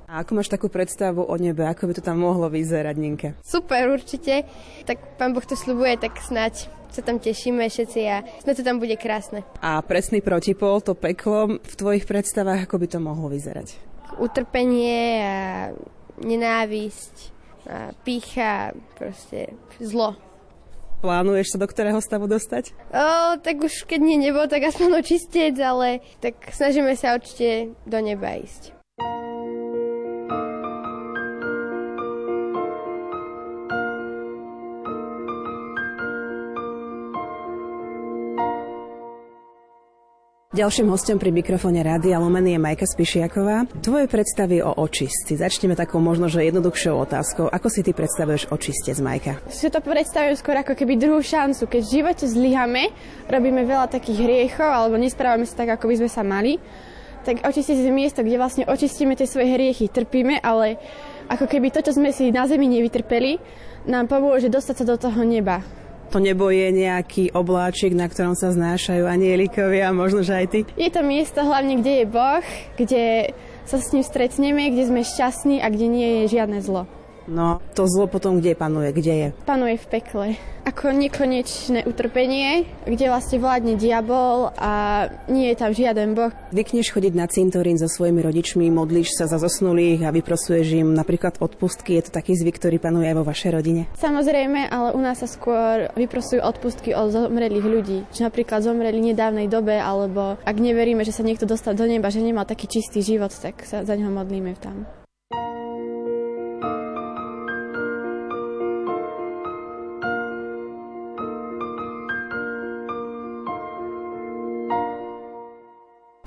A 0.08 0.24
ako 0.24 0.40
máš 0.40 0.48
takú 0.48 0.72
predstavu 0.72 1.20
o 1.20 1.36
nebe? 1.36 1.68
Ako 1.68 1.84
by 1.84 2.00
to 2.00 2.00
tam 2.00 2.24
mohlo 2.24 2.48
vyzerať, 2.48 2.96
Ninke? 2.96 3.28
Super, 3.44 3.92
určite. 3.92 4.48
Tak 4.88 5.20
pán 5.20 5.36
Boh 5.36 5.44
to 5.44 5.52
slubuje, 5.52 6.00
tak 6.00 6.16
snať 6.16 6.72
sa 6.88 7.04
tam 7.04 7.20
tešíme 7.20 7.68
všetci 7.68 8.00
a 8.08 8.24
sme 8.40 8.56
to 8.56 8.64
tam 8.64 8.80
bude 8.80 8.96
krásne. 8.96 9.44
A 9.60 9.84
presný 9.84 10.24
protipol, 10.24 10.80
to 10.80 10.96
peklo, 10.96 11.60
v 11.60 11.74
tvojich 11.76 12.08
predstavách, 12.08 12.64
ako 12.64 12.80
by 12.80 12.86
to 12.88 12.98
mohlo 13.04 13.28
vyzerať? 13.28 13.76
Utrpenie 14.16 15.20
a 15.20 15.38
nenávisť 16.24 17.14
a 17.68 17.92
pícha, 18.00 18.72
proste 18.96 19.52
zlo. 19.76 20.16
Plánuješ 21.04 21.52
sa 21.52 21.60
do 21.60 21.68
ktorého 21.68 22.00
stavu 22.00 22.24
dostať? 22.24 22.72
O, 22.90 23.36
tak 23.44 23.60
už 23.60 23.84
keď 23.84 24.00
nie 24.00 24.16
nebo, 24.16 24.48
tak 24.48 24.72
aspoň 24.72 25.04
očistec, 25.04 25.52
ale 25.60 26.00
tak 26.24 26.48
snažíme 26.48 26.96
sa 26.96 27.12
určite 27.12 27.76
do 27.84 28.00
neba 28.00 28.40
ísť. 28.40 28.72
Ďalším 40.58 40.90
hostom 40.90 41.22
pri 41.22 41.30
mikrofóne 41.30 41.86
Rádia 41.86 42.18
Lomeny 42.18 42.50
je 42.50 42.58
Majka 42.58 42.82
Spišiaková. 42.82 43.70
Tvoje 43.78 44.10
predstavy 44.10 44.58
o 44.58 44.74
očistci. 44.74 45.38
Začneme 45.38 45.78
takou 45.78 46.02
možno, 46.02 46.26
že 46.26 46.42
jednoduchšou 46.50 46.98
otázkou. 46.98 47.46
Ako 47.46 47.70
si 47.70 47.86
ty 47.86 47.94
predstavuješ 47.94 48.50
očistec, 48.50 48.98
Majka? 48.98 49.38
Si 49.46 49.70
to 49.70 49.78
predstavujem 49.78 50.34
skôr 50.34 50.58
ako 50.58 50.74
keby 50.74 50.98
druhú 50.98 51.22
šancu. 51.22 51.62
Keď 51.62 51.78
v 51.86 51.92
živote 52.02 52.26
zlyhame, 52.26 52.90
robíme 53.30 53.62
veľa 53.70 53.86
takých 53.86 54.18
hriechov 54.18 54.66
alebo 54.66 54.98
nesprávame 54.98 55.46
sa 55.46 55.62
tak, 55.62 55.78
ako 55.78 55.94
by 55.94 56.02
sme 56.02 56.10
sa 56.10 56.26
mali, 56.26 56.58
tak 57.22 57.46
očistec 57.46 57.78
je 57.78 57.94
miesto, 57.94 58.26
kde 58.26 58.42
vlastne 58.42 58.66
očistíme 58.66 59.14
tie 59.14 59.30
svoje 59.30 59.54
hriechy, 59.54 59.86
trpíme, 59.86 60.42
ale 60.42 60.74
ako 61.30 61.46
keby 61.46 61.70
to, 61.70 61.86
čo 61.86 61.94
sme 61.94 62.10
si 62.10 62.34
na 62.34 62.50
zemi 62.50 62.66
nevytrpeli, 62.66 63.38
nám 63.86 64.10
pomôže 64.10 64.50
dostať 64.50 64.74
sa 64.82 64.84
do 64.90 64.98
toho 64.98 65.22
neba. 65.22 65.62
To 66.08 66.16
nebo 66.16 66.48
je 66.48 66.72
nejaký 66.72 67.36
obláčik, 67.36 67.92
na 67.92 68.08
ktorom 68.08 68.32
sa 68.32 68.48
znášajú 68.48 69.04
anielikovia, 69.04 69.92
možno, 69.92 70.24
že 70.24 70.40
aj 70.40 70.46
ty? 70.48 70.60
Je 70.80 70.88
to 70.88 71.04
miesto 71.04 71.44
hlavne, 71.44 71.84
kde 71.84 71.92
je 72.00 72.06
Boh, 72.08 72.44
kde 72.80 73.36
sa 73.68 73.76
s 73.76 73.92
ním 73.92 74.00
stretneme, 74.00 74.72
kde 74.72 74.88
sme 74.88 75.04
šťastní 75.04 75.60
a 75.60 75.68
kde 75.68 75.86
nie 75.92 76.08
je 76.24 76.40
žiadne 76.40 76.64
zlo. 76.64 76.88
No, 77.28 77.60
to 77.76 77.84
zlo 77.84 78.08
potom 78.08 78.40
kde 78.40 78.56
panuje? 78.56 78.88
Kde 78.88 79.14
je? 79.14 79.28
Panuje 79.44 79.76
v 79.76 79.86
pekle. 80.00 80.26
Ako 80.64 80.92
nekonečné 80.96 81.84
utrpenie, 81.84 82.64
kde 82.88 83.08
vlastne 83.08 83.36
vládne 83.36 83.76
diabol 83.76 84.52
a 84.56 85.04
nie 85.28 85.52
je 85.52 85.56
tam 85.56 85.72
žiaden 85.72 86.16
boh. 86.16 86.32
Vykneš 86.52 86.92
chodiť 86.92 87.12
na 87.12 87.28
cintorín 87.28 87.76
so 87.76 87.88
svojimi 87.88 88.20
rodičmi, 88.24 88.72
modlíš 88.72 89.16
sa 89.16 89.24
za 89.28 89.36
zosnulých 89.36 90.08
a 90.08 90.12
vyprosuješ 90.12 90.80
im 90.80 90.96
napríklad 90.96 91.40
odpustky. 91.40 92.00
Je 92.00 92.08
to 92.08 92.16
taký 92.16 92.32
zvyk, 92.36 92.56
ktorý 92.60 92.76
panuje 92.80 93.12
aj 93.12 93.16
vo 93.16 93.28
vašej 93.28 93.50
rodine? 93.52 93.82
Samozrejme, 93.96 94.68
ale 94.72 94.96
u 94.96 95.00
nás 95.00 95.20
sa 95.20 95.28
skôr 95.28 95.92
vyprosujú 95.96 96.40
odpustky 96.40 96.96
od 96.96 97.12
zomrelých 97.12 97.66
ľudí. 97.68 97.98
Či 98.12 98.24
napríklad 98.24 98.64
zomreli 98.64 99.04
v 99.04 99.12
nedávnej 99.12 99.48
dobe, 99.52 99.76
alebo 99.76 100.40
ak 100.44 100.56
neveríme, 100.56 101.04
že 101.04 101.12
sa 101.12 101.24
niekto 101.24 101.48
dostal 101.48 101.76
do 101.76 101.84
neba, 101.84 102.08
že 102.12 102.24
nemal 102.24 102.48
taký 102.48 102.68
čistý 102.68 103.04
život, 103.04 103.32
tak 103.36 103.64
sa 103.68 103.84
za 103.84 103.94
neho 103.96 104.12
modlíme 104.12 104.56
tam. 104.60 104.88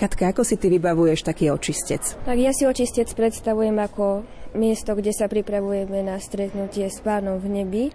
Katka, 0.02 0.34
ako 0.34 0.42
si 0.42 0.58
ty 0.58 0.66
vybavuješ 0.74 1.22
taký 1.22 1.54
očistec? 1.54 2.18
Tak 2.26 2.34
ja 2.34 2.50
si 2.58 2.66
očistec 2.66 3.06
predstavujem 3.14 3.78
ako 3.78 4.26
miesto, 4.58 4.98
kde 4.98 5.14
sa 5.14 5.30
pripravujeme 5.30 6.02
na 6.02 6.18
stretnutie 6.18 6.90
s 6.90 7.06
pánom 7.06 7.38
v 7.38 7.62
nebi 7.62 7.86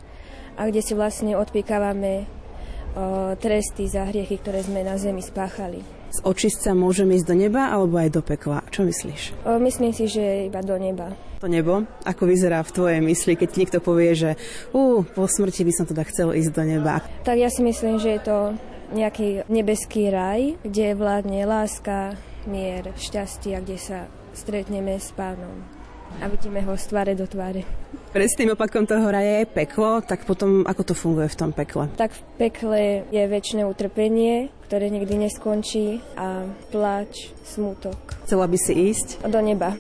a 0.55 0.71
kde 0.71 0.87
si 0.87 0.95
vlastne 0.95 1.35
odpíkávame 1.35 2.23
o, 2.23 3.35
tresty 3.43 3.91
za 3.91 4.07
hriechy, 4.07 4.39
ktoré 4.39 4.63
sme 4.63 4.87
na 4.87 4.95
zemi 5.03 5.19
spáchali. 5.19 5.83
Z 6.15 6.23
očistca 6.23 6.79
môžeme 6.79 7.19
ísť 7.19 7.27
do 7.27 7.35
neba 7.43 7.75
alebo 7.75 7.99
aj 7.99 8.15
do 8.15 8.23
pekla? 8.23 8.63
Čo 8.71 8.87
myslíš? 8.87 9.43
O, 9.43 9.59
myslím 9.59 9.91
si, 9.91 10.07
že 10.07 10.47
iba 10.47 10.63
do 10.63 10.79
neba. 10.79 11.11
To 11.43 11.51
nebo? 11.51 11.91
Ako 12.07 12.23
vyzerá 12.31 12.63
v 12.63 12.71
tvojej 12.71 13.01
mysli, 13.03 13.35
keď 13.35 13.51
niekto 13.59 13.79
povie, 13.83 14.15
že 14.15 14.39
uh, 14.71 15.03
po 15.03 15.27
smrti 15.27 15.67
by 15.67 15.73
som 15.75 15.91
teda 15.91 16.07
chcel 16.07 16.39
ísť 16.39 16.55
do 16.55 16.63
neba? 16.71 17.03
Tak 17.27 17.35
ja 17.35 17.51
si 17.51 17.67
myslím, 17.67 17.99
že 17.99 18.15
je 18.15 18.21
to 18.23 18.55
nejaký 18.93 19.49
nebeský 19.51 20.11
raj, 20.11 20.59
kde 20.63 20.99
vládne 20.99 21.43
láska, 21.47 22.15
mier, 22.47 22.95
šťastie 22.95 23.59
a 23.59 23.63
kde 23.63 23.79
sa 23.79 23.99
stretneme 24.37 25.01
s 25.01 25.11
pánom 25.17 25.77
a 26.23 26.25
vidíme 26.29 26.63
ho 26.65 26.73
z 26.77 26.85
tváre 26.89 27.13
do 27.13 27.27
tváre. 27.29 27.67
tým 28.15 28.57
opakom 28.57 28.89
toho 28.89 29.05
raja 29.11 29.45
je 29.45 29.47
peklo, 29.51 30.01
tak 30.01 30.25
potom 30.25 30.65
ako 30.65 30.83
to 30.93 30.95
funguje 30.97 31.29
v 31.29 31.37
tom 31.37 31.51
pekle? 31.53 31.91
Tak 32.01 32.17
v 32.17 32.23
pekle 32.41 32.81
je 33.13 33.23
väčšie 33.29 33.67
utrpenie, 33.67 34.49
ktoré 34.65 34.89
nikdy 34.89 35.29
neskončí 35.29 36.01
a 36.17 36.49
pláč, 36.73 37.37
smutok. 37.45 38.17
Chcela 38.25 38.49
by 38.49 38.59
si 38.59 38.73
ísť? 38.73 39.29
Do 39.29 39.41
neba. 39.45 39.77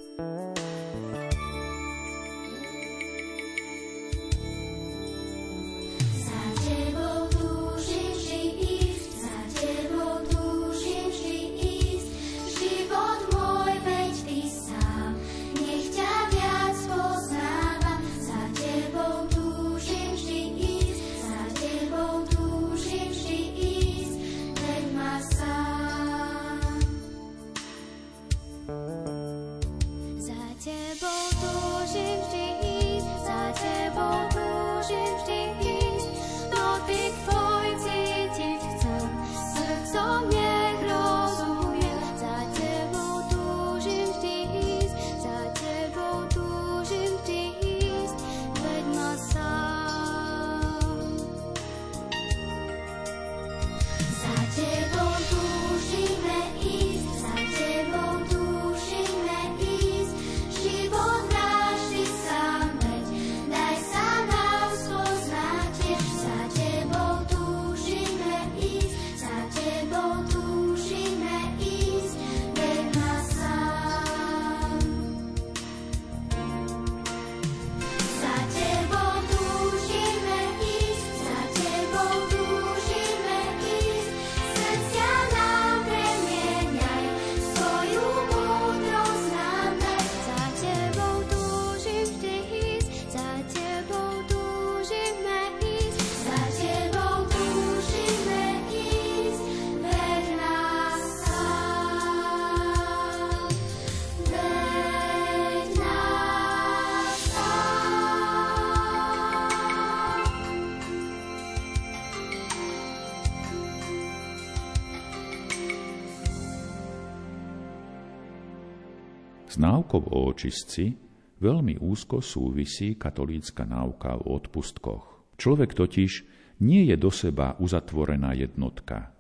S 119.57 119.65
náukou 119.65 120.13
o 120.13 120.29
očistci 120.29 120.93
veľmi 121.41 121.81
úzko 121.81 122.21
súvisí 122.21 122.93
katolícka 123.01 123.65
náuka 123.65 124.21
o 124.21 124.37
odpustkoch. 124.37 125.33
Človek 125.41 125.73
totiž 125.73 126.13
nie 126.61 126.85
je 126.93 126.97
do 127.01 127.09
seba 127.09 127.57
uzatvorená 127.57 128.37
jednotka. 128.37 129.17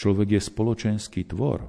Človek 0.00 0.32
je 0.32 0.40
spoločenský 0.40 1.28
tvor. 1.28 1.68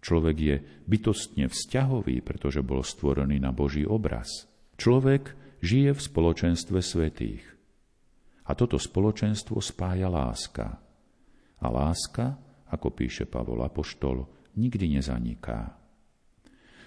Človek 0.00 0.36
je 0.40 0.56
bytostne 0.88 1.52
vzťahový, 1.52 2.24
pretože 2.24 2.64
bol 2.64 2.80
stvorený 2.80 3.36
na 3.44 3.52
Boží 3.52 3.84
obraz. 3.84 4.48
Človek 4.80 5.36
žije 5.60 5.92
v 5.92 6.00
spoločenstve 6.00 6.80
svetých. 6.80 7.44
A 8.48 8.56
toto 8.56 8.80
spoločenstvo 8.80 9.60
spája 9.60 10.08
láska. 10.08 10.80
A 11.60 11.66
láska, 11.68 12.40
ako 12.72 12.88
píše 12.88 13.28
Pavol 13.28 13.60
Apoštol, 13.68 14.24
nikdy 14.56 14.96
nezaniká. 14.96 15.77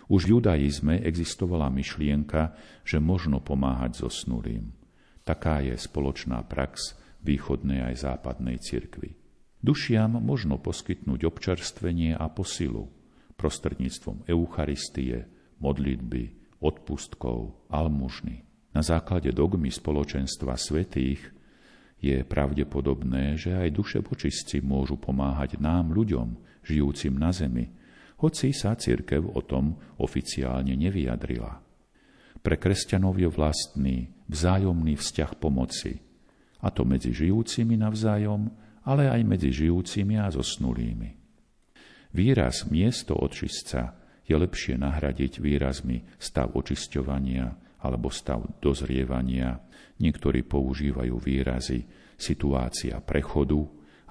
Už 0.10 0.26
v 0.26 0.32
judaizme 0.39 1.02
existovala 1.04 1.70
myšlienka, 1.70 2.56
že 2.82 2.97
možno 2.97 3.43
pomáhať 3.43 4.02
zosnulým. 4.02 4.74
Taká 5.22 5.62
je 5.62 5.78
spoločná 5.78 6.41
prax 6.47 6.97
východnej 7.22 7.86
aj 7.93 8.10
západnej 8.10 8.58
cirkvi. 8.58 9.14
Dušiam 9.62 10.18
možno 10.18 10.58
poskytnúť 10.58 11.30
občerstvenie 11.30 12.18
a 12.18 12.26
posilu 12.34 12.89
prostredníctvom 13.41 14.30
Eucharistie, 14.30 15.26
modlitby, 15.58 16.38
odpustkov, 16.62 17.66
almužny. 17.74 18.45
Na 18.72 18.86
základe 18.86 19.34
dogmy 19.34 19.74
spoločenstva 19.74 20.54
svetých 20.62 21.22
je 21.97 22.22
pravdepodobné, 22.22 23.38
že 23.38 23.58
aj 23.58 23.70
duše 23.74 23.99
počistci 24.06 24.62
môžu 24.62 24.97
pomáhať 24.97 25.58
nám, 25.58 25.89
ľuďom, 25.89 26.38
žijúcim 26.66 27.18
na 27.18 27.34
zemi, 27.34 27.74
hoci 28.22 28.53
sa 28.53 28.78
církev 28.78 29.26
o 29.34 29.41
tom 29.41 29.76
oficiálne 29.97 30.78
nevyjadrila. 30.78 31.57
Pre 32.41 32.55
kresťanov 32.57 33.17
je 33.22 33.30
vlastný, 33.30 33.97
vzájomný 34.30 34.97
vzťah 34.97 35.32
pomoci, 35.38 36.01
a 36.61 36.69
to 36.69 36.86
medzi 36.86 37.09
žijúcimi 37.09 37.74
navzájom, 37.78 38.49
ale 38.86 39.09
aj 39.09 39.22
medzi 39.26 39.49
žijúcimi 39.49 40.17
a 40.22 40.30
zosnulými. 40.30 41.09
Výraz 42.13 42.69
miesto 42.69 43.17
očistca 43.17 43.97
je 44.26 44.36
lepšie 44.38 44.78
nahradiť 44.78 45.41
výrazmi 45.41 46.05
stav 46.22 46.53
očisťovania 46.53 47.78
alebo 47.82 48.13
stav 48.13 48.45
dozrievania. 48.61 49.57
Niektorí 50.01 50.45
používajú 50.45 51.15
výrazy 51.17 51.86
situácia 52.17 53.01
prechodu 53.01 53.61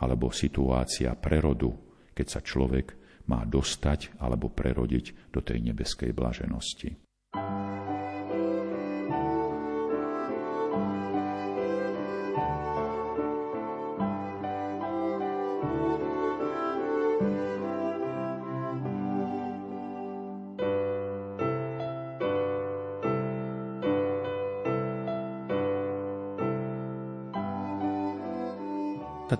alebo 0.00 0.34
situácia 0.34 1.14
prerodu, 1.14 1.70
keď 2.14 2.26
sa 2.26 2.40
človek 2.42 2.99
má 3.30 3.46
dostať 3.46 4.18
alebo 4.18 4.50
prerodiť 4.50 5.30
do 5.30 5.38
tej 5.38 5.62
nebeskej 5.70 6.10
blaženosti. 6.10 6.98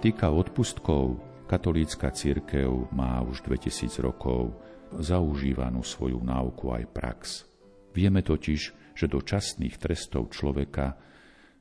týka 0.00 0.32
odpustkov, 0.32 1.20
Katolícka 1.50 2.14
církev 2.14 2.94
má 2.94 3.18
už 3.26 3.42
2000 3.42 4.06
rokov 4.06 4.54
zaužívanú 4.94 5.82
svoju 5.82 6.22
náuku 6.22 6.70
aj 6.70 6.84
prax. 6.94 7.42
Vieme 7.90 8.22
totiž, 8.22 8.94
že 8.94 9.10
do 9.10 9.18
častných 9.18 9.74
trestov 9.74 10.30
človeka 10.30 10.94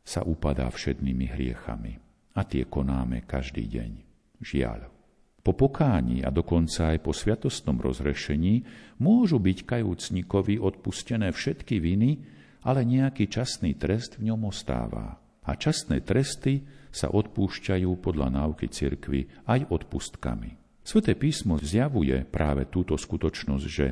sa 0.06 0.22
upadá 0.22 0.70
všednými 0.70 1.34
hriechami. 1.34 1.98
A 2.38 2.46
tie 2.46 2.70
konáme 2.70 3.26
každý 3.26 3.66
deň. 3.66 3.92
Žiaľ. 4.38 4.94
Po 5.42 5.58
pokáni 5.58 6.22
a 6.22 6.30
dokonca 6.30 6.94
aj 6.94 7.02
po 7.02 7.10
sviatostnom 7.10 7.82
rozrešení 7.82 8.62
môžu 9.02 9.42
byť 9.42 9.66
kajúcnikovi 9.66 10.62
odpustené 10.62 11.34
všetky 11.34 11.82
viny, 11.82 12.22
ale 12.62 12.86
nejaký 12.86 13.26
časný 13.26 13.74
trest 13.74 14.22
v 14.22 14.30
ňom 14.30 14.54
ostáva. 14.54 15.18
A 15.42 15.58
časné 15.58 16.06
tresty 16.06 16.62
sa 16.90 17.14
odpúšťajú 17.14 17.90
podľa 18.02 18.28
náuky 18.34 18.70
cirkvy 18.70 19.46
aj 19.46 19.70
odpustkami. 19.70 20.58
Sveté 20.82 21.14
písmo 21.14 21.62
zjavuje 21.62 22.26
práve 22.26 22.66
túto 22.66 22.98
skutočnosť, 22.98 23.66
že 23.70 23.88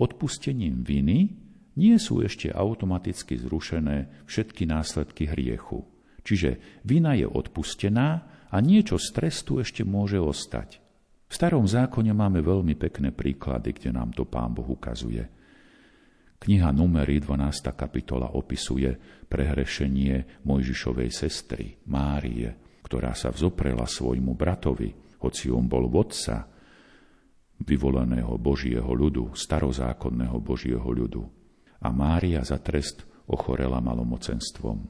odpustením 0.00 0.80
viny 0.80 1.18
nie 1.78 1.96
sú 2.00 2.24
ešte 2.24 2.48
automaticky 2.50 3.36
zrušené 3.38 4.26
všetky 4.26 4.64
následky 4.64 5.28
hriechu. 5.28 5.84
Čiže 6.24 6.82
vina 6.84 7.14
je 7.14 7.28
odpustená 7.28 8.08
a 8.48 8.56
niečo 8.64 8.96
z 8.96 9.08
trestu 9.12 9.60
ešte 9.60 9.84
môže 9.84 10.16
ostať. 10.18 10.80
V 11.28 11.32
starom 11.36 11.68
zákone 11.68 12.16
máme 12.16 12.40
veľmi 12.40 12.72
pekné 12.80 13.12
príklady, 13.12 13.76
kde 13.76 13.92
nám 13.92 14.16
to 14.16 14.24
pán 14.24 14.56
Boh 14.56 14.66
ukazuje– 14.66 15.28
Kniha 16.48 16.72
Numery 16.72 17.20
12. 17.20 17.76
kapitola 17.76 18.32
opisuje 18.32 18.96
prehrešenie 19.28 20.40
Mojžišovej 20.48 21.12
sestry 21.12 21.76
Márie, 21.84 22.80
ktorá 22.80 23.12
sa 23.12 23.28
vzoprela 23.28 23.84
svojmu 23.84 24.32
bratovi, 24.32 24.96
hoci 25.20 25.52
on 25.52 25.68
bol 25.68 25.92
vodca 25.92 26.48
vyvoleného 27.60 28.40
Božieho 28.40 28.88
ľudu, 28.88 29.36
starozákonného 29.36 30.40
Božieho 30.40 30.88
ľudu. 30.88 31.20
A 31.84 31.92
Mária 31.92 32.40
za 32.40 32.56
trest 32.64 33.04
ochorela 33.28 33.84
malomocenstvom. 33.84 34.88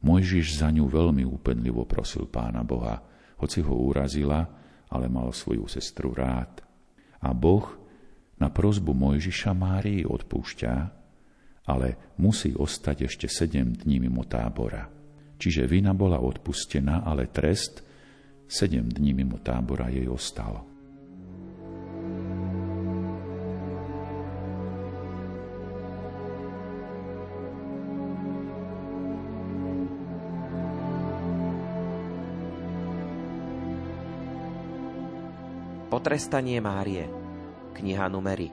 Mojžiš 0.00 0.56
za 0.56 0.72
ňu 0.72 0.88
veľmi 0.88 1.28
úpenlivo 1.28 1.84
prosil 1.84 2.32
pána 2.32 2.64
Boha, 2.64 3.04
hoci 3.36 3.60
ho 3.60 3.76
urazila, 3.76 4.40
ale 4.88 5.04
mal 5.12 5.36
svoju 5.36 5.68
sestru 5.68 6.16
rád. 6.16 6.64
A 7.20 7.36
Boh 7.36 7.76
na 8.38 8.48
prozbu 8.48 8.94
Mojžiša 8.94 9.52
Márii 9.54 10.06
odpúšťa, 10.06 10.72
ale 11.68 12.16
musí 12.22 12.54
ostať 12.54 13.10
ešte 13.10 13.26
sedem 13.26 13.74
dní 13.74 14.00
mimo 14.00 14.24
tábora. 14.24 14.88
Čiže 15.38 15.70
vina 15.70 15.94
bola 15.94 16.18
odpustená, 16.18 17.06
ale 17.06 17.30
trest 17.30 17.82
sedem 18.48 18.88
dní 18.88 19.12
mimo 19.14 19.38
tábora 19.38 19.90
jej 19.92 20.08
ostal. 20.08 20.64
Potrestanie 35.88 36.62
Márie 36.62 37.27
kniha 37.76 38.06
Numery. 38.08 38.50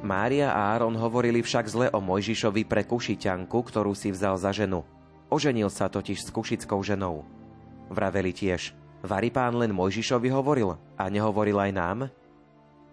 Mária 0.00 0.56
a 0.56 0.72
Áron 0.72 0.96
hovorili 0.96 1.44
však 1.44 1.64
zle 1.68 1.86
o 1.92 2.00
Mojžišovi 2.00 2.64
pre 2.64 2.88
kušiťanku, 2.88 3.52
ktorú 3.52 3.92
si 3.92 4.08
vzal 4.08 4.40
za 4.40 4.48
ženu. 4.48 4.80
Oženil 5.28 5.68
sa 5.68 5.92
totiž 5.92 6.24
s 6.24 6.32
kušickou 6.32 6.80
ženou. 6.80 7.28
Vraveli 7.92 8.32
tiež, 8.32 8.72
varí 9.04 9.28
pán 9.28 9.60
len 9.60 9.76
Mojžišovi 9.76 10.32
hovoril 10.32 10.80
a 10.96 11.04
nehovoril 11.12 11.60
aj 11.60 11.72
nám? 11.76 11.98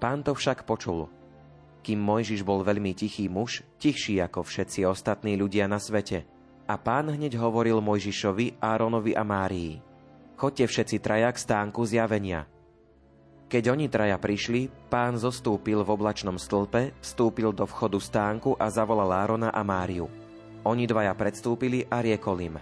Pán 0.04 0.20
to 0.20 0.36
však 0.36 0.68
počul. 0.68 1.08
Kým 1.80 2.04
Mojžiš 2.04 2.44
bol 2.44 2.68
veľmi 2.68 2.92
tichý 2.92 3.32
muž, 3.32 3.64
tichší 3.80 4.20
ako 4.20 4.44
všetci 4.44 4.84
ostatní 4.84 5.40
ľudia 5.40 5.72
na 5.72 5.80
svete. 5.80 6.28
A 6.68 6.76
pán 6.76 7.08
hneď 7.08 7.40
hovoril 7.40 7.80
Mojžišovi, 7.80 8.60
Áronovi 8.60 9.16
a 9.16 9.24
Márii. 9.24 9.80
Chodte 10.36 10.68
všetci 10.68 11.00
traja 11.00 11.32
k 11.32 11.40
stánku 11.40 11.88
zjavenia– 11.88 12.44
keď 13.48 13.64
oni 13.72 13.88
traja 13.88 14.20
prišli, 14.20 14.68
pán 14.92 15.16
zostúpil 15.16 15.80
v 15.80 15.90
oblačnom 15.96 16.36
stĺpe, 16.36 16.92
vstúpil 17.00 17.56
do 17.56 17.64
vchodu 17.64 17.96
stánku 17.96 18.60
a 18.60 18.68
zavolal 18.68 19.08
Árona 19.16 19.56
a 19.56 19.64
Máriu. 19.64 20.12
Oni 20.68 20.84
dvaja 20.84 21.16
predstúpili 21.16 21.88
a 21.88 22.04
riekol 22.04 22.44
im. 22.44 22.56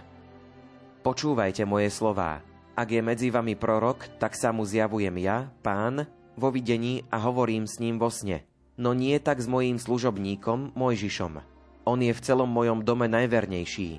Počúvajte 1.02 1.66
moje 1.66 1.90
slová. 1.90 2.38
Ak 2.78 2.94
je 2.94 3.02
medzi 3.02 3.34
vami 3.34 3.58
prorok, 3.58 4.06
tak 4.22 4.38
sa 4.38 4.54
mu 4.54 4.62
zjavujem 4.62 5.18
ja, 5.18 5.50
pán, 5.58 6.06
vo 6.38 6.54
videní 6.54 7.02
a 7.10 7.18
hovorím 7.18 7.66
s 7.66 7.82
ním 7.82 7.98
vo 7.98 8.06
sne. 8.06 8.46
No 8.78 8.94
nie 8.94 9.18
tak 9.18 9.42
s 9.42 9.50
mojím 9.50 9.82
služobníkom, 9.82 10.78
Mojžišom. 10.78 11.42
On 11.82 11.98
je 11.98 12.14
v 12.14 12.22
celom 12.22 12.46
mojom 12.46 12.86
dome 12.86 13.10
najvernejší. 13.10 13.98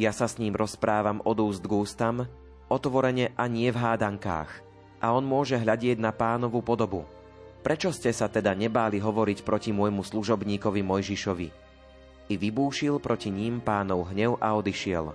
Ja 0.00 0.16
sa 0.16 0.24
s 0.24 0.40
ním 0.40 0.56
rozprávam 0.56 1.20
od 1.28 1.44
úst 1.44 1.60
k 1.60 1.76
ústam, 1.76 2.24
otvorene 2.72 3.36
a 3.36 3.44
nie 3.52 3.68
v 3.68 3.76
hádankách 3.76 4.71
a 5.02 5.10
on 5.10 5.26
môže 5.26 5.58
hľadieť 5.58 5.98
na 5.98 6.14
pánovu 6.14 6.62
podobu. 6.62 7.02
Prečo 7.66 7.90
ste 7.90 8.14
sa 8.14 8.30
teda 8.30 8.54
nebáli 8.54 9.02
hovoriť 9.02 9.42
proti 9.42 9.74
môjmu 9.74 10.06
služobníkovi 10.06 10.82
Mojžišovi? 10.86 11.48
I 12.30 12.34
vybúšil 12.38 13.02
proti 13.02 13.34
ním 13.34 13.58
pánov 13.58 14.14
hnev 14.14 14.38
a 14.38 14.54
odišiel. 14.54 15.10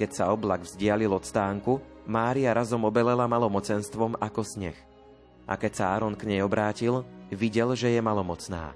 Keď 0.00 0.10
sa 0.12 0.32
oblak 0.32 0.64
vzdialil 0.64 1.12
od 1.12 1.24
stánku, 1.24 1.80
Mária 2.08 2.56
razom 2.56 2.88
obelela 2.88 3.28
malomocenstvom 3.28 4.16
ako 4.16 4.40
sneh. 4.44 4.78
A 5.44 5.56
keď 5.60 5.72
sa 5.74 5.84
Áron 5.92 6.16
k 6.16 6.28
nej 6.28 6.40
obrátil, 6.40 7.04
videl, 7.28 7.76
že 7.76 7.92
je 7.92 8.00
malomocná. 8.00 8.72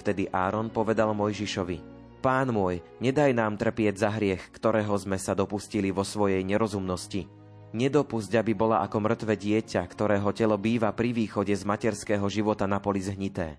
Vtedy 0.00 0.28
Áron 0.28 0.68
povedal 0.68 1.12
Mojžišovi, 1.16 1.94
Pán 2.24 2.56
môj, 2.56 2.80
nedaj 3.04 3.36
nám 3.36 3.60
trpieť 3.60 4.00
za 4.00 4.08
hriech, 4.08 4.40
ktorého 4.56 4.96
sme 4.96 5.20
sa 5.20 5.36
dopustili 5.36 5.92
vo 5.92 6.08
svojej 6.08 6.40
nerozumnosti. 6.40 7.43
Nedopusť, 7.74 8.38
aby 8.38 8.54
bola 8.54 8.86
ako 8.86 9.02
mŕtve 9.02 9.34
dieťa, 9.34 9.82
ktorého 9.82 10.30
telo 10.30 10.54
býva 10.54 10.94
pri 10.94 11.10
východe 11.10 11.50
z 11.50 11.66
materského 11.66 12.22
života 12.30 12.70
na 12.70 12.78
poli 12.78 13.02
zhnité. 13.02 13.58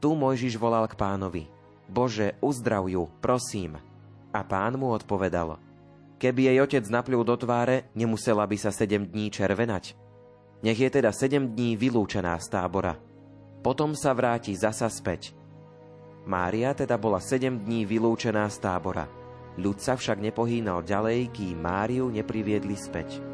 Tu 0.00 0.08
Mojžiš 0.16 0.56
volal 0.56 0.88
k 0.88 0.96
pánovi. 0.96 1.44
Bože, 1.84 2.34
uzdrav 2.40 2.88
ju, 2.88 3.12
prosím. 3.20 3.76
A 4.32 4.40
pán 4.40 4.80
mu 4.80 4.96
odpovedal. 4.96 5.60
Keby 6.16 6.48
jej 6.48 6.58
otec 6.64 6.84
napľul 6.88 7.28
do 7.28 7.36
tváre, 7.36 7.92
nemusela 7.92 8.48
by 8.48 8.56
sa 8.56 8.72
sedem 8.72 9.04
dní 9.04 9.28
červenať. 9.28 9.92
Nech 10.64 10.80
je 10.80 10.88
teda 10.88 11.12
sedem 11.12 11.52
dní 11.52 11.76
vylúčená 11.76 12.40
z 12.40 12.48
tábora. 12.48 12.96
Potom 13.60 13.92
sa 13.92 14.16
vráti 14.16 14.56
zasa 14.56 14.88
späť 14.88 15.36
Mária 16.22 16.70
teda 16.70 16.94
bola 16.94 17.18
sedem 17.18 17.58
dní 17.58 17.82
vylúčená 17.82 18.46
z 18.46 18.62
tábora. 18.62 19.10
Ľud 19.58 19.82
sa 19.82 19.98
však 19.98 20.22
nepohýnal 20.22 20.86
ďalej, 20.86 21.34
kým 21.34 21.58
Máriu 21.58 22.08
nepriviedli 22.08 22.78
späť. 22.78 23.31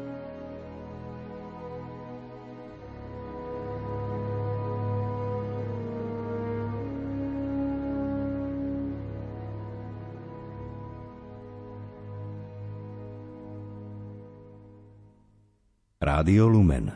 Rádio 15.99 16.47
Lumen, 16.47 16.91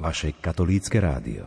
vaše 0.00 0.32
katolícke 0.32 1.00
rádio. 1.00 1.44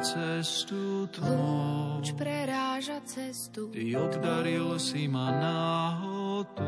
cestu 0.00 1.06
tvou. 1.06 1.96
Lúč 1.96 2.12
preráža 2.16 3.00
cestu. 3.04 3.68
Ty 3.68 3.96
obdaril 3.96 4.78
si 4.80 5.08
ma 5.08 5.28
náhodou. 5.30 6.64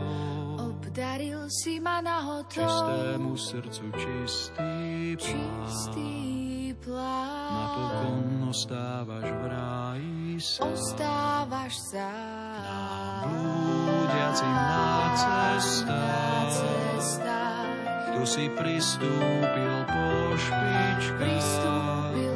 Obdaril 0.61 1.49
si 1.49 1.81
ma 1.81 2.01
náhodou. 2.01 2.53
Čistému 2.53 3.37
srdcu 3.37 3.85
čistý 3.97 4.73
plán. 5.17 5.69
Čistý 5.69 6.62
plán. 6.83 7.55
Napokon 7.55 8.51
ostávaš 8.51 9.27
v 9.31 9.45
ráji 9.47 10.41
sám. 10.43 10.75
Ostávaš 10.75 11.75
sám. 11.79 12.59
Nám 12.63 13.31
blúdiacim 13.31 14.55
na 14.55 14.91
cestách. 15.15 16.53
Cestách. 16.53 17.71
Tu 18.13 18.23
si 18.27 18.45
pristúpil 18.53 19.75
po 19.89 20.07
špičkách. 20.37 21.19
Pristúpil 21.19 22.35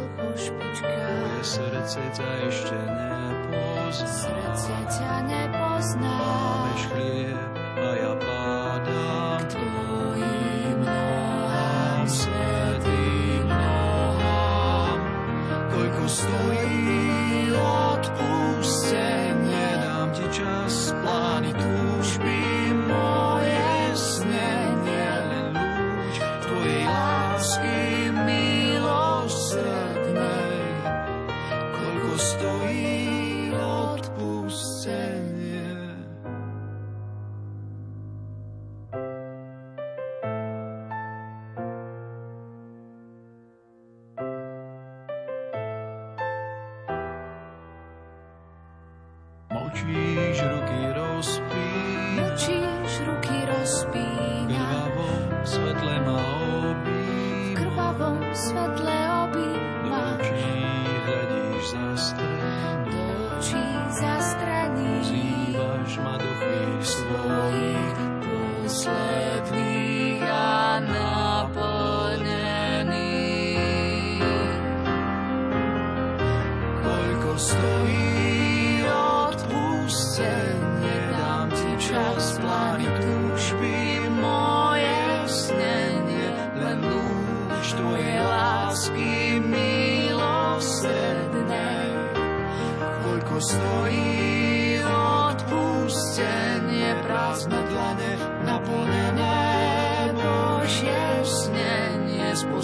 srdce 1.46 2.02
ťa 2.10 2.30
ešte 2.50 2.78
nepozná. 2.90 3.94
Srdce 3.94 4.74
ťa 4.98 5.14
nepozná. 5.30 6.16
Máš 6.18 6.82
chlieb 6.90 7.55
Koľko 16.16 16.65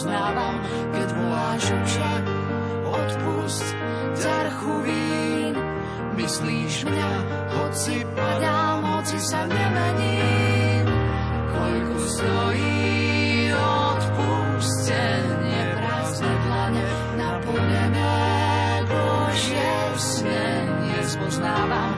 spoznávam, 0.03 0.59
keď 0.91 1.09
voláš 1.15 1.65
oče, 1.71 2.15
odpust 2.91 3.67
ťarchu 4.19 4.75
vín. 4.83 5.55
Myslíš 6.19 6.91
mňa, 6.91 7.13
hoci 7.55 8.03
padám, 8.11 8.83
hoci 8.83 9.19
sa 9.23 9.47
nemením, 9.47 10.91
koľko 11.55 11.95
stojí 12.03 13.55
odpustenie 13.55 15.63
prázdne 15.79 16.35
dlane 16.51 16.85
naplnené 17.15 18.19
Božie 18.91 19.75
snenie 20.03 20.99
spoznávam, 21.07 21.95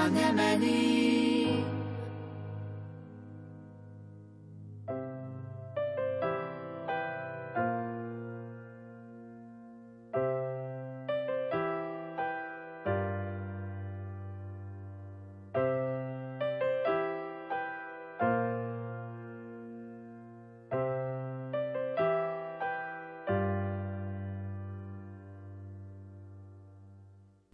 sa 0.00 0.08
nemením. 0.08 1.60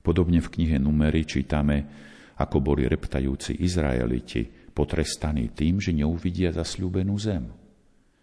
Podobne 0.07 0.38
v 0.38 0.49
knihe 0.55 0.78
Numery 0.78 1.26
čítame, 1.26 1.82
ako 2.37 2.57
boli 2.61 2.84
reptajúci 2.84 3.64
Izraeliti 3.64 4.45
potrestaní 4.76 5.57
tým, 5.57 5.80
že 5.80 5.97
neuvidia 5.97 6.53
zasľúbenú 6.53 7.16
zem. 7.16 7.49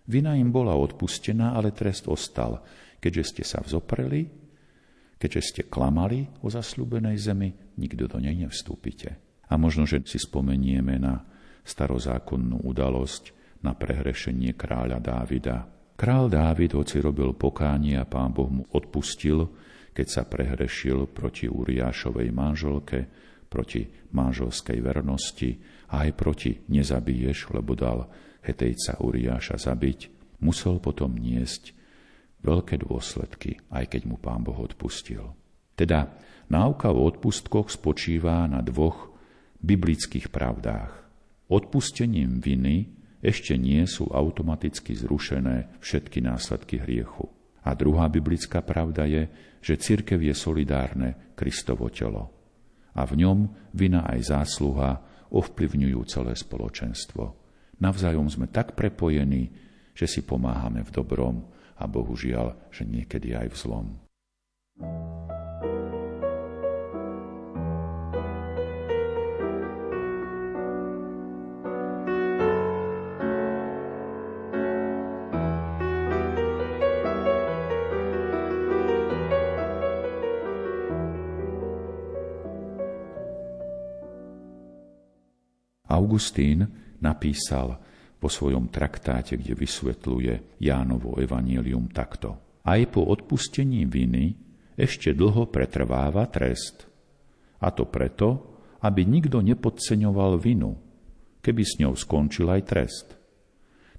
Vina 0.06 0.38
im 0.38 0.54
bola 0.54 0.78
odpustená, 0.78 1.58
ale 1.58 1.74
trest 1.74 2.06
ostal, 2.06 2.62
keďže 3.02 3.24
ste 3.24 3.44
sa 3.48 3.60
vzopreli, 3.64 4.30
keďže 5.18 5.42
ste 5.42 5.62
klamali 5.66 6.28
o 6.44 6.52
zasľúbenej 6.52 7.18
zemi, 7.18 7.50
nikto 7.80 8.06
do 8.06 8.20
nej 8.20 8.36
nevstúpite. 8.36 9.16
A 9.50 9.56
možno, 9.56 9.88
že 9.88 10.04
si 10.06 10.20
spomenieme 10.20 11.00
na 11.00 11.24
starozákonnú 11.64 12.68
udalosť, 12.68 13.44
na 13.64 13.72
prehrešenie 13.72 14.60
kráľa 14.60 15.00
Dávida. 15.00 15.64
Král 15.96 16.28
Dávid, 16.28 16.76
hoci 16.76 17.00
robil 17.00 17.32
pokánie 17.32 17.96
a 17.96 18.04
pán 18.04 18.36
Boh 18.36 18.52
mu 18.52 18.68
odpustil, 18.76 19.48
keď 19.96 20.08
sa 20.12 20.24
prehrešil 20.28 21.08
proti 21.08 21.48
Uriášovej 21.48 22.28
manželke, 22.36 23.00
proti 23.54 23.86
manželskej 24.10 24.82
vernosti 24.82 25.62
a 25.94 26.10
aj 26.10 26.12
proti 26.18 26.58
nezabiješ, 26.74 27.54
lebo 27.54 27.78
dal 27.78 28.10
Hetejca 28.42 28.98
Uriáša 28.98 29.62
zabiť, 29.62 30.10
musel 30.42 30.82
potom 30.82 31.14
niesť 31.14 31.78
veľké 32.42 32.82
dôsledky, 32.82 33.62
aj 33.70 33.94
keď 33.94 34.02
mu 34.10 34.18
pán 34.18 34.42
Boh 34.42 34.58
odpustil. 34.58 35.38
Teda 35.78 36.18
náuka 36.50 36.90
o 36.90 37.06
odpustkoch 37.06 37.70
spočíva 37.70 38.44
na 38.50 38.66
dvoch 38.66 39.14
biblických 39.64 40.34
pravdách. 40.34 40.92
Odpustením 41.48 42.42
viny 42.42 42.92
ešte 43.24 43.56
nie 43.56 43.86
sú 43.88 44.12
automaticky 44.12 44.92
zrušené 45.00 45.80
všetky 45.80 46.20
následky 46.20 46.84
hriechu. 46.84 47.32
A 47.64 47.72
druhá 47.72 48.12
biblická 48.12 48.60
pravda 48.60 49.08
je, 49.08 49.32
že 49.64 49.80
cirkev 49.80 50.20
je 50.20 50.36
solidárne 50.36 51.32
Kristovo 51.40 51.88
telo. 51.88 52.43
A 52.94 53.06
v 53.10 53.26
ňom 53.26 53.50
vina 53.74 54.06
aj 54.06 54.34
zásluha 54.34 55.02
ovplyvňujú 55.34 56.00
celé 56.06 56.38
spoločenstvo. 56.38 57.34
Navzájom 57.82 58.30
sme 58.30 58.48
tak 58.54 58.78
prepojení, 58.78 59.50
že 59.98 60.06
si 60.06 60.22
pomáhame 60.22 60.86
v 60.86 60.94
dobrom 60.94 61.42
a 61.78 61.90
bohužiaľ, 61.90 62.70
že 62.70 62.86
niekedy 62.86 63.34
aj 63.34 63.48
v 63.50 63.58
zlom. 63.58 63.88
Augustín 86.14 86.70
napísal 87.02 87.82
vo 88.22 88.30
svojom 88.30 88.70
traktáte, 88.70 89.34
kde 89.34 89.58
vysvetľuje 89.58 90.62
Jánovo 90.62 91.18
evanielium 91.18 91.90
takto. 91.90 92.38
Aj 92.62 92.78
po 92.86 93.02
odpustení 93.02 93.90
viny 93.90 94.38
ešte 94.78 95.10
dlho 95.18 95.50
pretrváva 95.50 96.30
trest. 96.30 96.86
A 97.66 97.74
to 97.74 97.90
preto, 97.90 98.62
aby 98.86 99.10
nikto 99.10 99.42
nepodceňoval 99.42 100.38
vinu, 100.38 100.78
keby 101.42 101.66
s 101.66 101.82
ňou 101.82 101.98
skončil 101.98 102.46
aj 102.46 102.62
trest. 102.62 103.18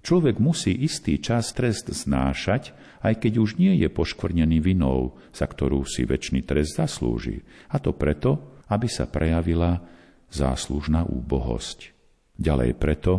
Človek 0.07 0.39
musí 0.39 0.71
istý 0.71 1.19
čas 1.19 1.51
trest 1.51 1.91
znášať, 1.91 2.71
aj 3.03 3.27
keď 3.27 3.43
už 3.43 3.59
nie 3.59 3.75
je 3.83 3.91
poškvrnený 3.91 4.63
vinou, 4.63 5.19
za 5.35 5.51
ktorú 5.51 5.83
si 5.83 6.07
väčší 6.07 6.47
trest 6.47 6.79
zaslúži. 6.79 7.43
A 7.75 7.83
to 7.83 7.91
preto, 7.91 8.63
aby 8.71 8.87
sa 8.87 9.11
prejavila 9.11 9.83
záslužná 10.31 11.03
úbohosť. 11.11 11.94
Ďalej 12.35 12.71
preto, 12.77 13.13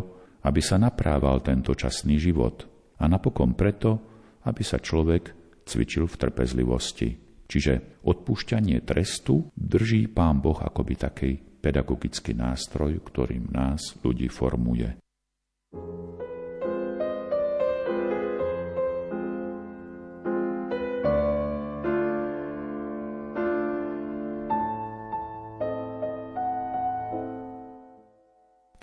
aby 0.43 0.61
sa 0.61 0.75
naprával 0.77 1.41
tento 1.41 1.71
časný 1.73 2.19
život 2.19 2.67
a 2.99 3.07
napokon 3.07 3.55
preto, 3.57 3.97
aby 4.45 4.61
sa 4.61 4.77
človek 4.77 5.33
cvičil 5.65 6.05
v 6.05 6.15
trpezlivosti. 6.19 7.09
Čiže 7.45 8.01
odpúšťanie 8.05 8.81
trestu 8.85 9.49
drží 9.53 10.09
Pán 10.09 10.41
Boh 10.41 10.57
akoby 10.57 10.93
taký 10.97 11.31
pedagogický 11.37 12.37
nástroj, 12.37 13.01
ktorým 13.01 13.49
nás 13.53 13.97
ľudí 14.01 14.29
formuje. 14.29 14.97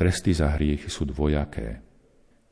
Tresty 0.02 0.34
za 0.34 0.58
hriechy 0.58 0.90
sú 0.90 1.06
dvojaké, 1.06 1.78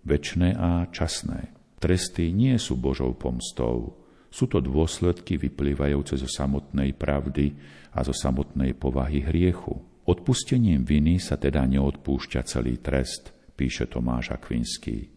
väčné 0.07 0.55
a 0.55 0.87
časné. 0.87 1.51
Tresty 1.83 2.31
nie 2.31 2.55
sú 2.63 2.79
Božou 2.79 3.11
pomstou, 3.19 4.07
sú 4.31 4.47
to 4.47 4.63
dôsledky 4.63 5.35
vyplývajúce 5.35 6.15
zo 6.15 6.31
samotnej 6.31 6.95
pravdy 6.95 7.51
a 7.91 8.07
zo 8.07 8.15
samotnej 8.15 8.79
povahy 8.79 9.27
hriechu. 9.27 9.83
Odpustením 10.07 10.87
viny 10.87 11.19
sa 11.19 11.43
teda 11.43 11.67
neodpúšťa 11.67 12.47
celý 12.47 12.79
trest, 12.79 13.35
píše 13.59 13.91
Tomáš 13.91 14.31
Akvinský. 14.31 15.11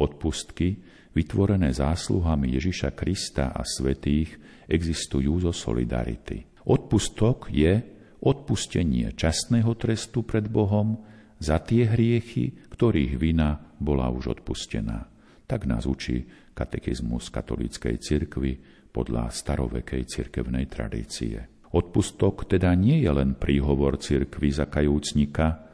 Odpustky, 0.00 0.80
vytvorené 1.12 1.68
zásluhami 1.68 2.48
Ježiša 2.56 2.96
Krista 2.96 3.52
a 3.52 3.60
svetých, 3.60 4.32
existujú 4.72 5.36
zo 5.36 5.52
solidarity. 5.52 6.48
Odpustok 6.64 7.52
je 7.52 7.76
odpustenie 8.24 9.12
časného 9.12 9.76
trestu 9.76 10.24
pred 10.24 10.48
Bohom 10.48 11.12
za 11.44 11.60
tie 11.60 11.84
hriechy, 11.84 12.72
ktorých 12.72 13.20
vina 13.20 13.60
bola 13.76 14.08
už 14.08 14.40
odpustená. 14.40 15.04
Tak 15.44 15.68
nás 15.68 15.84
učí 15.84 16.24
katechizmus 16.56 17.28
katolíckej 17.28 18.00
cirkvi 18.00 18.56
podľa 18.88 19.28
starovekej 19.28 20.08
cirkevnej 20.08 20.64
tradície. 20.72 21.68
Odpustok 21.74 22.48
teda 22.48 22.72
nie 22.78 23.02
je 23.02 23.10
len 23.10 23.36
príhovor 23.36 24.00
cirkvi 24.00 24.48
za 24.48 24.70
kajúcnika, 24.70 25.66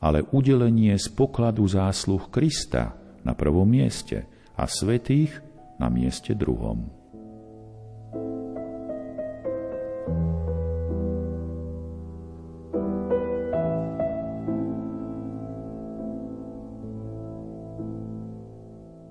ale 0.00 0.24
udelenie 0.32 0.96
z 0.96 1.12
pokladu 1.12 1.66
zásluh 1.68 2.30
Krista 2.32 2.96
na 3.26 3.36
prvom 3.36 3.68
mieste 3.68 4.24
a 4.56 4.64
svetých 4.64 5.36
na 5.76 5.92
mieste 5.92 6.32
druhom. 6.32 6.99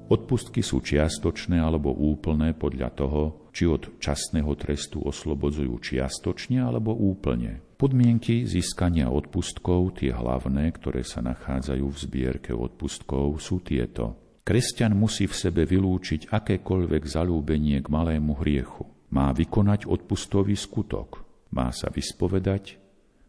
Odpustky 0.09 0.65
sú 0.65 0.81
čiastočné 0.81 1.61
alebo 1.61 1.93
úplné 1.93 2.57
podľa 2.57 2.89
toho, 2.97 3.21
či 3.53 3.69
od 3.69 4.01
časného 4.01 4.49
trestu 4.57 5.05
oslobodzujú 5.05 5.69
čiastočne 5.77 6.65
alebo 6.65 6.97
úplne. 6.97 7.61
Podmienky 7.77 8.49
získania 8.49 9.13
odpustkov, 9.13 10.01
tie 10.01 10.09
hlavné, 10.09 10.73
ktoré 10.73 11.05
sa 11.05 11.21
nachádzajú 11.21 11.85
v 11.85 11.97
zbierke 12.01 12.51
odpustkov, 12.57 13.37
sú 13.37 13.61
tieto. 13.61 14.17
Kresťan 14.41 14.97
musí 14.97 15.29
v 15.29 15.37
sebe 15.37 15.61
vylúčiť 15.69 16.33
akékoľvek 16.33 17.03
zalúbenie 17.05 17.77
k 17.77 17.87
malému 17.93 18.33
hriechu. 18.41 18.89
Má 19.13 19.29
vykonať 19.29 19.85
odpustový 19.85 20.57
skutok, 20.57 21.21
má 21.53 21.69
sa 21.69 21.93
vyspovedať, 21.93 22.81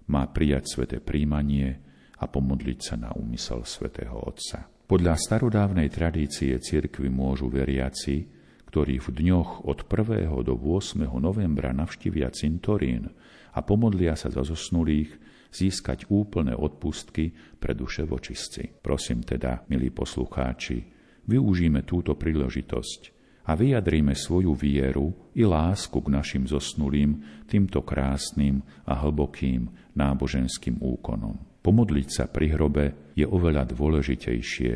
má 0.09 0.25
prijať 0.33 0.81
sveté 0.81 0.97
príjmanie 0.97 1.77
a 2.17 2.25
pomodliť 2.25 2.79
sa 2.81 2.97
na 2.97 3.13
úmysel 3.13 3.69
svätého 3.69 4.17
Otca. 4.17 4.80
Podľa 4.91 5.15
starodávnej 5.23 5.87
tradície 5.87 6.51
cirkvy 6.59 7.15
môžu 7.15 7.47
veriaci, 7.47 8.27
ktorí 8.67 8.99
v 8.99 9.23
dňoch 9.23 9.63
od 9.63 9.87
1. 9.87 10.27
do 10.43 10.59
8. 10.59 11.07
novembra 11.15 11.71
navštívia 11.71 12.27
cintorín 12.35 13.07
a 13.55 13.63
pomodlia 13.63 14.19
sa 14.19 14.35
za 14.35 14.43
zosnulých, 14.43 15.15
získať 15.55 16.11
úplné 16.11 16.59
odpustky 16.59 17.31
pre 17.63 17.79
duše 17.79 18.03
vočistci. 18.03 18.67
Prosím 18.83 19.23
teda, 19.23 19.63
milí 19.71 19.95
poslucháči, 19.95 20.83
využíme 21.23 21.87
túto 21.87 22.19
príležitosť 22.19 23.01
a 23.47 23.55
vyjadríme 23.55 24.19
svoju 24.19 24.59
vieru 24.59 25.31
i 25.39 25.47
lásku 25.47 26.03
k 26.03 26.09
našim 26.11 26.51
zosnulým 26.51 27.47
týmto 27.47 27.87
krásnym 27.87 28.67
a 28.91 28.99
hlbokým 28.99 29.71
náboženským 29.95 30.83
úkonom. 30.83 31.50
Pomodliť 31.61 32.09
sa 32.09 32.25
pri 32.25 32.57
hrobe 32.57 33.13
je 33.13 33.29
oveľa 33.29 33.69
dôležitejšie 33.69 34.73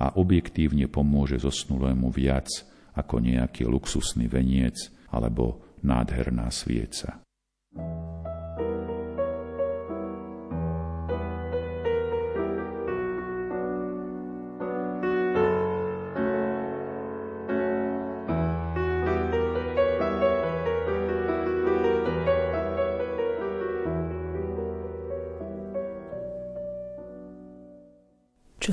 a 0.00 0.06
objektívne 0.20 0.88
pomôže 0.88 1.40
zosnulému 1.40 2.12
viac 2.12 2.48
ako 2.96 3.24
nejaký 3.24 3.64
luxusný 3.64 4.28
veniec 4.28 4.76
alebo 5.08 5.64
nádherná 5.80 6.52
svieca. 6.52 7.24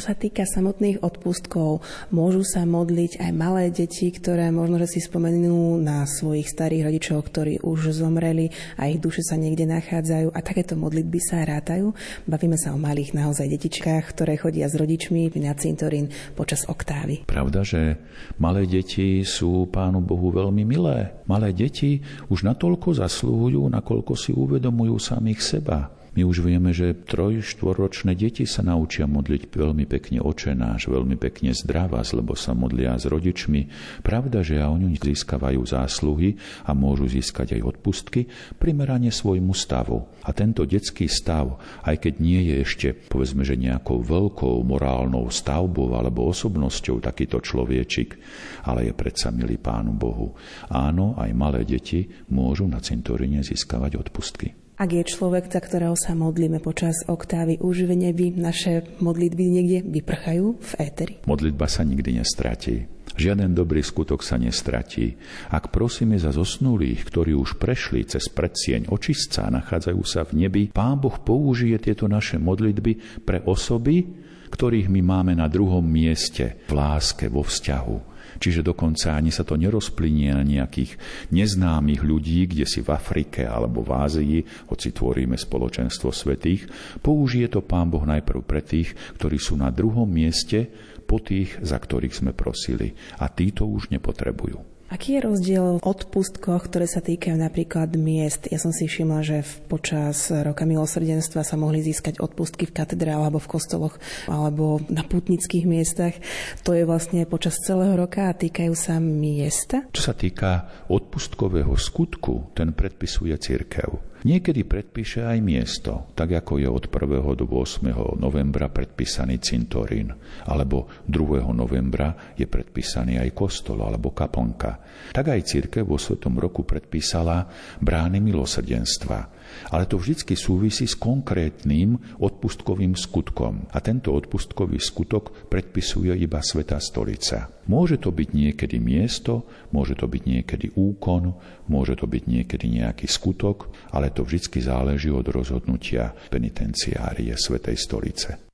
Sa 0.08 0.16
týka 0.16 0.48
samotných 0.48 1.04
odpustkov, 1.04 1.84
môžu 2.16 2.48
sa 2.48 2.64
modliť 2.64 3.20
aj 3.20 3.32
malé 3.36 3.68
deti, 3.68 4.08
ktoré 4.08 4.48
možno, 4.56 4.80
že 4.80 4.96
si 4.96 5.00
spomenú 5.04 5.84
na 5.84 6.08
svojich 6.08 6.48
starých 6.48 6.88
rodičov, 6.88 7.28
ktorí 7.28 7.60
už 7.60 7.92
zomreli 7.92 8.48
a 8.80 8.88
ich 8.88 9.04
duše 9.04 9.20
sa 9.20 9.36
niekde 9.36 9.68
nachádzajú 9.68 10.32
a 10.32 10.40
takéto 10.40 10.80
modlitby 10.80 11.20
sa 11.20 11.44
rátajú. 11.44 11.92
Bavíme 12.24 12.56
sa 12.56 12.72
o 12.72 12.80
malých 12.80 13.20
naozaj 13.20 13.52
detičkách, 13.52 14.16
ktoré 14.16 14.40
chodia 14.40 14.72
s 14.72 14.80
rodičmi 14.80 15.28
na 15.44 15.52
cintorín 15.60 16.08
počas 16.40 16.64
oktávy. 16.72 17.28
Pravda, 17.28 17.68
že 17.68 18.00
malé 18.40 18.64
deti 18.64 19.28
sú 19.28 19.68
Pánu 19.68 20.00
Bohu 20.00 20.32
veľmi 20.32 20.64
milé. 20.64 21.20
Malé 21.28 21.52
deti 21.52 22.00
už 22.32 22.48
natoľko 22.48 22.96
zaslúhujú, 22.96 23.60
nakoľko 23.68 24.16
si 24.16 24.32
uvedomujú 24.32 24.96
samých 25.04 25.44
seba 25.44 25.97
My 26.18 26.26
už 26.26 26.42
vieme, 26.42 26.74
že 26.74 26.98
troj, 26.98 27.46
štvoročné 27.46 28.18
deti 28.18 28.50
sa 28.50 28.66
naučia 28.66 29.06
modliť 29.06 29.54
veľmi 29.54 29.86
pekne 29.86 30.18
očenáš, 30.18 30.90
veľmi 30.90 31.14
pekne 31.14 31.54
zdravá, 31.54 32.02
lebo 32.10 32.34
sa 32.34 32.58
modlia 32.58 32.98
s 32.98 33.06
rodičmi. 33.06 33.70
Pravda, 34.02 34.42
že 34.42 34.58
a 34.58 34.74
oni 34.74 34.98
získavajú 34.98 35.62
zásluhy 35.62 36.34
a 36.66 36.74
môžu 36.74 37.06
získať 37.06 37.62
aj 37.62 37.70
odpustky 37.70 38.26
primerane 38.58 39.14
svojmu 39.14 39.54
stavu. 39.54 40.10
A 40.26 40.34
tento 40.34 40.66
detský 40.66 41.06
stav, 41.06 41.62
aj 41.86 42.10
keď 42.10 42.14
nie 42.18 42.50
je 42.50 42.56
ešte, 42.66 42.88
povedzme, 42.98 43.46
že 43.46 43.54
nejakou 43.54 44.02
veľkou 44.02 44.58
morálnou 44.66 45.30
stavbou 45.30 45.94
alebo 45.94 46.34
osobnosťou 46.34 46.98
takýto 46.98 47.46
človečik, 47.46 48.18
ale 48.66 48.90
je 48.90 48.94
predsa 48.98 49.30
milý 49.30 49.62
Pánu 49.62 49.94
Bohu. 49.94 50.34
Áno, 50.74 51.14
aj 51.14 51.30
malé 51.38 51.62
deti 51.62 52.10
môžu 52.34 52.66
na 52.66 52.82
cintoríne 52.82 53.46
získavať 53.46 54.02
odpustky. 54.02 54.67
Ak 54.78 54.94
je 54.94 55.02
človek, 55.02 55.50
za 55.50 55.58
ktorého 55.58 55.98
sa 55.98 56.14
modlíme 56.14 56.62
počas 56.62 57.02
oktávy, 57.10 57.58
už 57.58 57.90
nebi 57.98 58.30
naše 58.30 58.86
modlitby 59.02 59.44
niekde 59.50 59.80
vyprchajú 59.82 60.54
v 60.54 60.72
éteri? 60.78 61.14
Modlitba 61.26 61.66
sa 61.66 61.82
nikdy 61.82 62.22
nestratí. 62.22 62.86
Žiaden 63.18 63.58
dobrý 63.58 63.82
skutok 63.82 64.22
sa 64.22 64.38
nestratí. 64.38 65.18
Ak 65.50 65.74
prosíme 65.74 66.22
za 66.22 66.30
zosnulých, 66.30 67.10
ktorí 67.10 67.34
už 67.34 67.58
prešli 67.58 68.06
cez 68.06 68.30
predsieň 68.30 68.94
očistca 68.94 69.50
a 69.50 69.54
nachádzajú 69.58 70.02
sa 70.06 70.22
v 70.30 70.46
nebi, 70.46 70.70
Pán 70.70 71.02
Boh 71.02 71.18
použije 71.18 71.82
tieto 71.82 72.06
naše 72.06 72.38
modlitby 72.38 73.26
pre 73.26 73.42
osoby, 73.50 74.06
ktorých 74.54 74.94
my 74.94 75.02
máme 75.02 75.34
na 75.34 75.50
druhom 75.50 75.82
mieste 75.82 76.62
v 76.70 76.78
láske, 76.78 77.34
vo 77.34 77.42
vzťahu. 77.42 78.17
Čiže 78.38 78.62
dokonca 78.62 79.16
ani 79.16 79.32
sa 79.32 79.48
to 79.48 79.56
nerozplynie 79.56 80.36
na 80.36 80.44
nejakých 80.44 81.00
neznámych 81.32 82.04
ľudí, 82.04 82.46
kde 82.52 82.68
si 82.68 82.84
v 82.84 82.94
Afrike 82.94 83.48
alebo 83.48 83.82
v 83.82 83.92
Ázii, 83.96 84.38
hoci 84.70 84.92
tvoríme 84.92 85.40
spoločenstvo 85.40 86.12
svetých, 86.12 86.68
použije 87.00 87.48
to 87.48 87.64
Pán 87.64 87.90
Boh 87.90 88.04
najprv 88.04 88.44
pre 88.44 88.62
tých, 88.62 88.94
ktorí 89.18 89.42
sú 89.42 89.58
na 89.58 89.74
druhom 89.74 90.06
mieste 90.08 90.68
po 91.08 91.24
tých, 91.24 91.56
za 91.64 91.80
ktorých 91.80 92.14
sme 92.14 92.32
prosili. 92.36 92.92
A 93.24 93.32
títo 93.32 93.64
už 93.66 93.90
nepotrebujú. 93.90 94.77
Aký 94.88 95.20
je 95.20 95.28
rozdiel 95.28 95.66
v 95.78 95.84
odpustkoch, 95.84 96.72
ktoré 96.72 96.88
sa 96.88 97.04
týkajú 97.04 97.36
napríklad 97.36 97.92
miest? 98.00 98.48
Ja 98.48 98.56
som 98.56 98.72
si 98.72 98.88
všimla, 98.88 99.20
že 99.20 99.44
počas 99.68 100.32
roka 100.32 100.64
milosrdenstva 100.64 101.44
sa 101.44 101.60
mohli 101.60 101.84
získať 101.84 102.24
odpustky 102.24 102.72
v 102.72 102.72
katedrále 102.72 103.28
alebo 103.28 103.44
v 103.44 103.52
kostoloch 103.52 104.00
alebo 104.32 104.80
na 104.88 105.04
putnických 105.04 105.68
miestach. 105.68 106.16
To 106.64 106.72
je 106.72 106.88
vlastne 106.88 107.28
počas 107.28 107.60
celého 107.60 108.00
roka 108.00 108.32
a 108.32 108.38
týkajú 108.40 108.72
sa 108.80 109.04
miesta? 109.04 109.84
Čo 109.92 110.08
sa 110.08 110.16
týka 110.16 110.72
odpustkového 110.88 111.76
skutku, 111.76 112.56
ten 112.56 112.72
predpisuje 112.72 113.36
církev. 113.36 114.07
Niekedy 114.28 114.68
predpíše 114.68 115.24
aj 115.24 115.40
miesto, 115.40 116.12
tak 116.12 116.36
ako 116.36 116.60
je 116.60 116.68
od 116.68 116.92
1. 116.92 117.40
do 117.40 117.48
8. 117.48 118.20
novembra 118.20 118.68
predpísaný 118.68 119.40
cintorín, 119.40 120.12
alebo 120.44 120.92
2. 121.08 121.48
novembra 121.56 122.36
je 122.36 122.44
predpísaný 122.44 123.24
aj 123.24 123.32
kostol 123.32 123.80
alebo 123.80 124.12
kaplnka. 124.12 124.84
Tak 125.16 125.32
aj 125.32 125.48
církev 125.48 125.88
vo 125.88 125.96
Svetom 125.96 126.36
roku 126.36 126.68
predpísala 126.68 127.48
brány 127.80 128.20
milosrdenstva, 128.20 129.37
ale 129.70 129.86
to 129.86 130.00
vždy 130.00 130.38
súvisí 130.38 130.86
s 130.88 130.96
konkrétnym 130.96 132.00
odpustkovým 132.22 132.96
skutkom. 132.96 133.68
A 133.74 133.78
tento 133.84 134.14
odpustkový 134.16 134.80
skutok 134.82 135.50
predpisuje 135.52 136.16
iba 136.16 136.40
Svetá 136.42 136.80
stolica. 136.80 137.52
Môže 137.68 138.00
to 138.00 138.16
byť 138.16 138.30
niekedy 138.32 138.80
miesto, 138.80 139.44
môže 139.76 140.00
to 140.00 140.08
byť 140.08 140.24
niekedy 140.24 140.68
úkon, 140.74 141.36
môže 141.68 142.00
to 142.00 142.08
byť 142.08 142.24
niekedy 142.24 142.66
nejaký 142.80 143.06
skutok, 143.12 143.68
ale 143.92 144.10
to 144.16 144.24
vždy 144.24 144.64
záleží 144.64 145.12
od 145.12 145.28
rozhodnutia 145.28 146.16
penitenciárie 146.32 147.36
Svetej 147.36 147.76
stolice. 147.76 148.47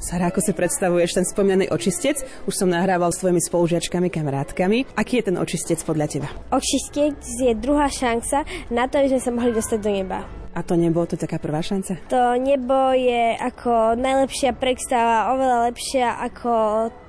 Sara, 0.00 0.32
ako 0.32 0.40
si 0.40 0.56
predstavuješ 0.56 1.12
ten 1.12 1.28
spomínaný 1.28 1.68
očistec? 1.68 2.24
Už 2.48 2.56
som 2.56 2.72
nahrával 2.72 3.12
s 3.12 3.20
tvojimi 3.20 3.36
spolužiačkami, 3.36 4.08
kamarátkami. 4.08 4.96
Aký 4.96 5.20
je 5.20 5.28
ten 5.28 5.36
očistec 5.36 5.76
podľa 5.84 6.08
teba? 6.08 6.28
Očistec 6.56 7.20
je 7.20 7.52
druhá 7.52 7.92
šanca 7.92 8.48
na 8.72 8.88
to, 8.88 8.96
aby 8.96 9.12
sme 9.12 9.20
sa 9.20 9.28
mohli 9.28 9.52
dostať 9.52 9.78
do 9.84 9.92
neba. 9.92 10.24
A 10.56 10.64
to 10.64 10.72
nebo, 10.80 11.04
to 11.04 11.20
je 11.20 11.28
taká 11.28 11.36
prvá 11.36 11.60
šanca? 11.60 12.00
To 12.08 12.32
nebo 12.40 12.96
je 12.96 13.36
ako 13.44 13.92
najlepšia 14.00 14.56
predstava, 14.56 15.36
oveľa 15.36 15.68
lepšia 15.68 16.16
ako 16.32 16.52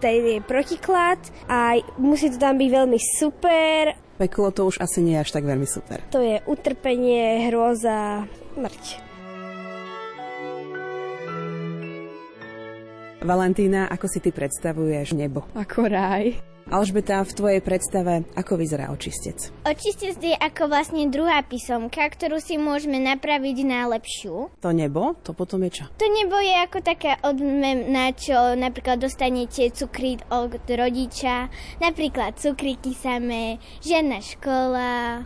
tej 0.03 0.43
protiklad 0.43 1.23
a 1.47 1.79
musí 1.95 2.27
to 2.27 2.43
tam 2.43 2.59
byť 2.59 2.69
veľmi 2.75 2.99
super. 2.99 3.95
Peklo 4.19 4.51
to 4.51 4.67
už 4.67 4.83
asi 4.83 4.99
nie 4.99 5.15
je 5.15 5.23
až 5.23 5.31
tak 5.31 5.47
veľmi 5.47 5.65
super. 5.65 6.03
To 6.11 6.19
je 6.19 6.43
utrpenie, 6.43 7.47
hrôza, 7.47 8.27
mrť. 8.59 9.10
Valentína, 13.21 13.85
ako 13.85 14.09
si 14.09 14.17
ty 14.17 14.33
predstavuješ 14.33 15.13
nebo? 15.13 15.45
Ako 15.53 15.85
ráj. 15.85 16.41
Alžbeta, 16.73 17.21
v 17.21 17.35
tvojej 17.37 17.61
predstave, 17.61 18.25
ako 18.33 18.57
vyzerá 18.57 18.89
očistec? 18.89 19.53
Očistec 19.61 20.17
je 20.17 20.33
ako 20.33 20.65
vlastne 20.65 21.05
druhá 21.05 21.45
písomka, 21.45 22.01
ktorú 22.01 22.41
si 22.41 22.57
môžeme 22.57 22.97
napraviť 22.97 23.57
na 23.61 23.85
lepšiu. 23.93 24.49
To 24.57 24.69
nebo? 24.73 25.13
To 25.21 25.37
potom 25.37 25.61
je 25.69 25.81
čo? 25.81 25.85
To 26.01 26.05
nebo 26.09 26.41
je 26.41 26.55
ako 26.65 26.81
taká 26.81 27.21
odmena, 27.21 28.09
čo 28.17 28.57
napríklad 28.57 28.97
dostanete 28.97 29.69
cukry 29.69 30.17
od 30.33 30.57
rodiča, 30.65 31.53
napríklad 31.77 32.41
cukriky 32.41 32.97
samé, 32.97 33.61
žiadna 33.85 34.17
škola, 34.17 35.25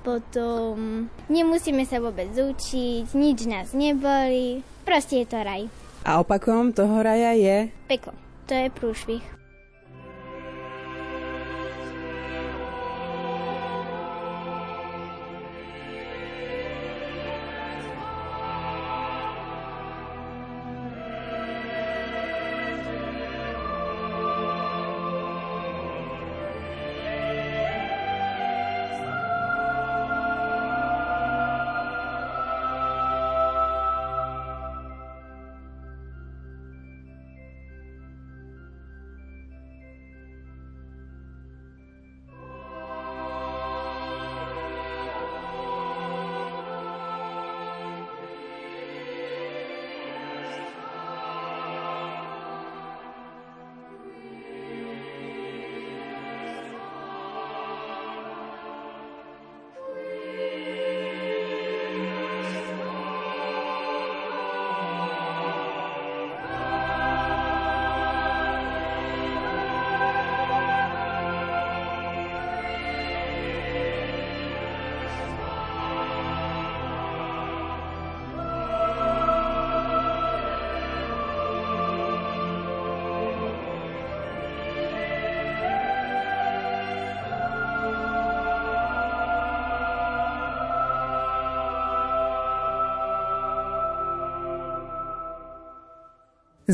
potom 0.00 1.04
nemusíme 1.28 1.84
sa 1.84 2.00
vôbec 2.00 2.32
učiť, 2.32 3.12
nič 3.12 3.44
nás 3.44 3.76
neboli, 3.76 4.64
proste 4.88 5.20
je 5.20 5.28
to 5.28 5.36
raj. 5.36 5.68
A 6.06 6.22
opakom 6.22 6.70
toho 6.70 7.02
raja 7.02 7.34
je? 7.34 7.66
Peklo. 7.90 8.14
To 8.46 8.54
je 8.54 8.70
prúšvih. 8.70 9.35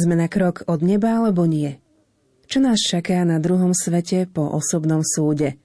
Sme 0.03 0.19
na 0.19 0.27
krok 0.27 0.67
od 0.67 0.83
neba 0.83 1.23
alebo 1.23 1.47
nie? 1.47 1.79
Čo 2.51 2.59
nás 2.59 2.83
čaká 2.83 3.23
na 3.23 3.39
druhom 3.39 3.71
svete 3.71 4.27
po 4.27 4.51
osobnom 4.51 4.99
súde? 5.07 5.63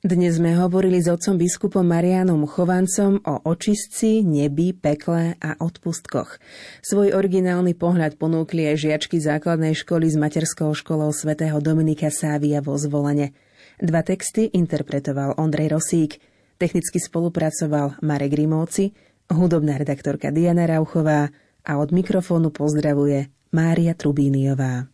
Dnes 0.00 0.40
sme 0.40 0.56
hovorili 0.56 0.96
s 0.96 1.12
otcom 1.12 1.36
biskupom 1.36 1.84
Marianom 1.84 2.48
Chovancom 2.48 3.20
o 3.20 3.34
očistci, 3.44 4.24
nebi, 4.24 4.72
pekle 4.72 5.36
a 5.36 5.60
odpustkoch. 5.60 6.40
Svoj 6.80 7.12
originálny 7.12 7.76
pohľad 7.76 8.16
ponúkli 8.16 8.64
aj 8.64 8.80
žiačky 8.80 9.20
základnej 9.20 9.76
školy 9.76 10.08
s 10.08 10.16
materskou 10.16 10.72
školou 10.72 11.12
svätého 11.12 11.60
Dominika 11.60 12.08
Sávia 12.08 12.64
vo 12.64 12.80
Zvolene. 12.80 13.36
Dva 13.76 14.00
texty 14.00 14.48
interpretoval 14.56 15.36
Ondrej 15.36 15.76
Rosík, 15.76 16.16
technicky 16.56 16.96
spolupracoval 16.96 18.00
Marek 18.00 18.32
Grimovci, 18.32 18.96
hudobná 19.28 19.76
redaktorka 19.76 20.32
Diana 20.32 20.64
Rauchová 20.64 21.28
a 21.60 21.76
od 21.76 21.92
mikrofónu 21.92 22.48
pozdravuje 22.48 23.28
Mária 23.52 23.94
Trubíniová. 23.94 24.86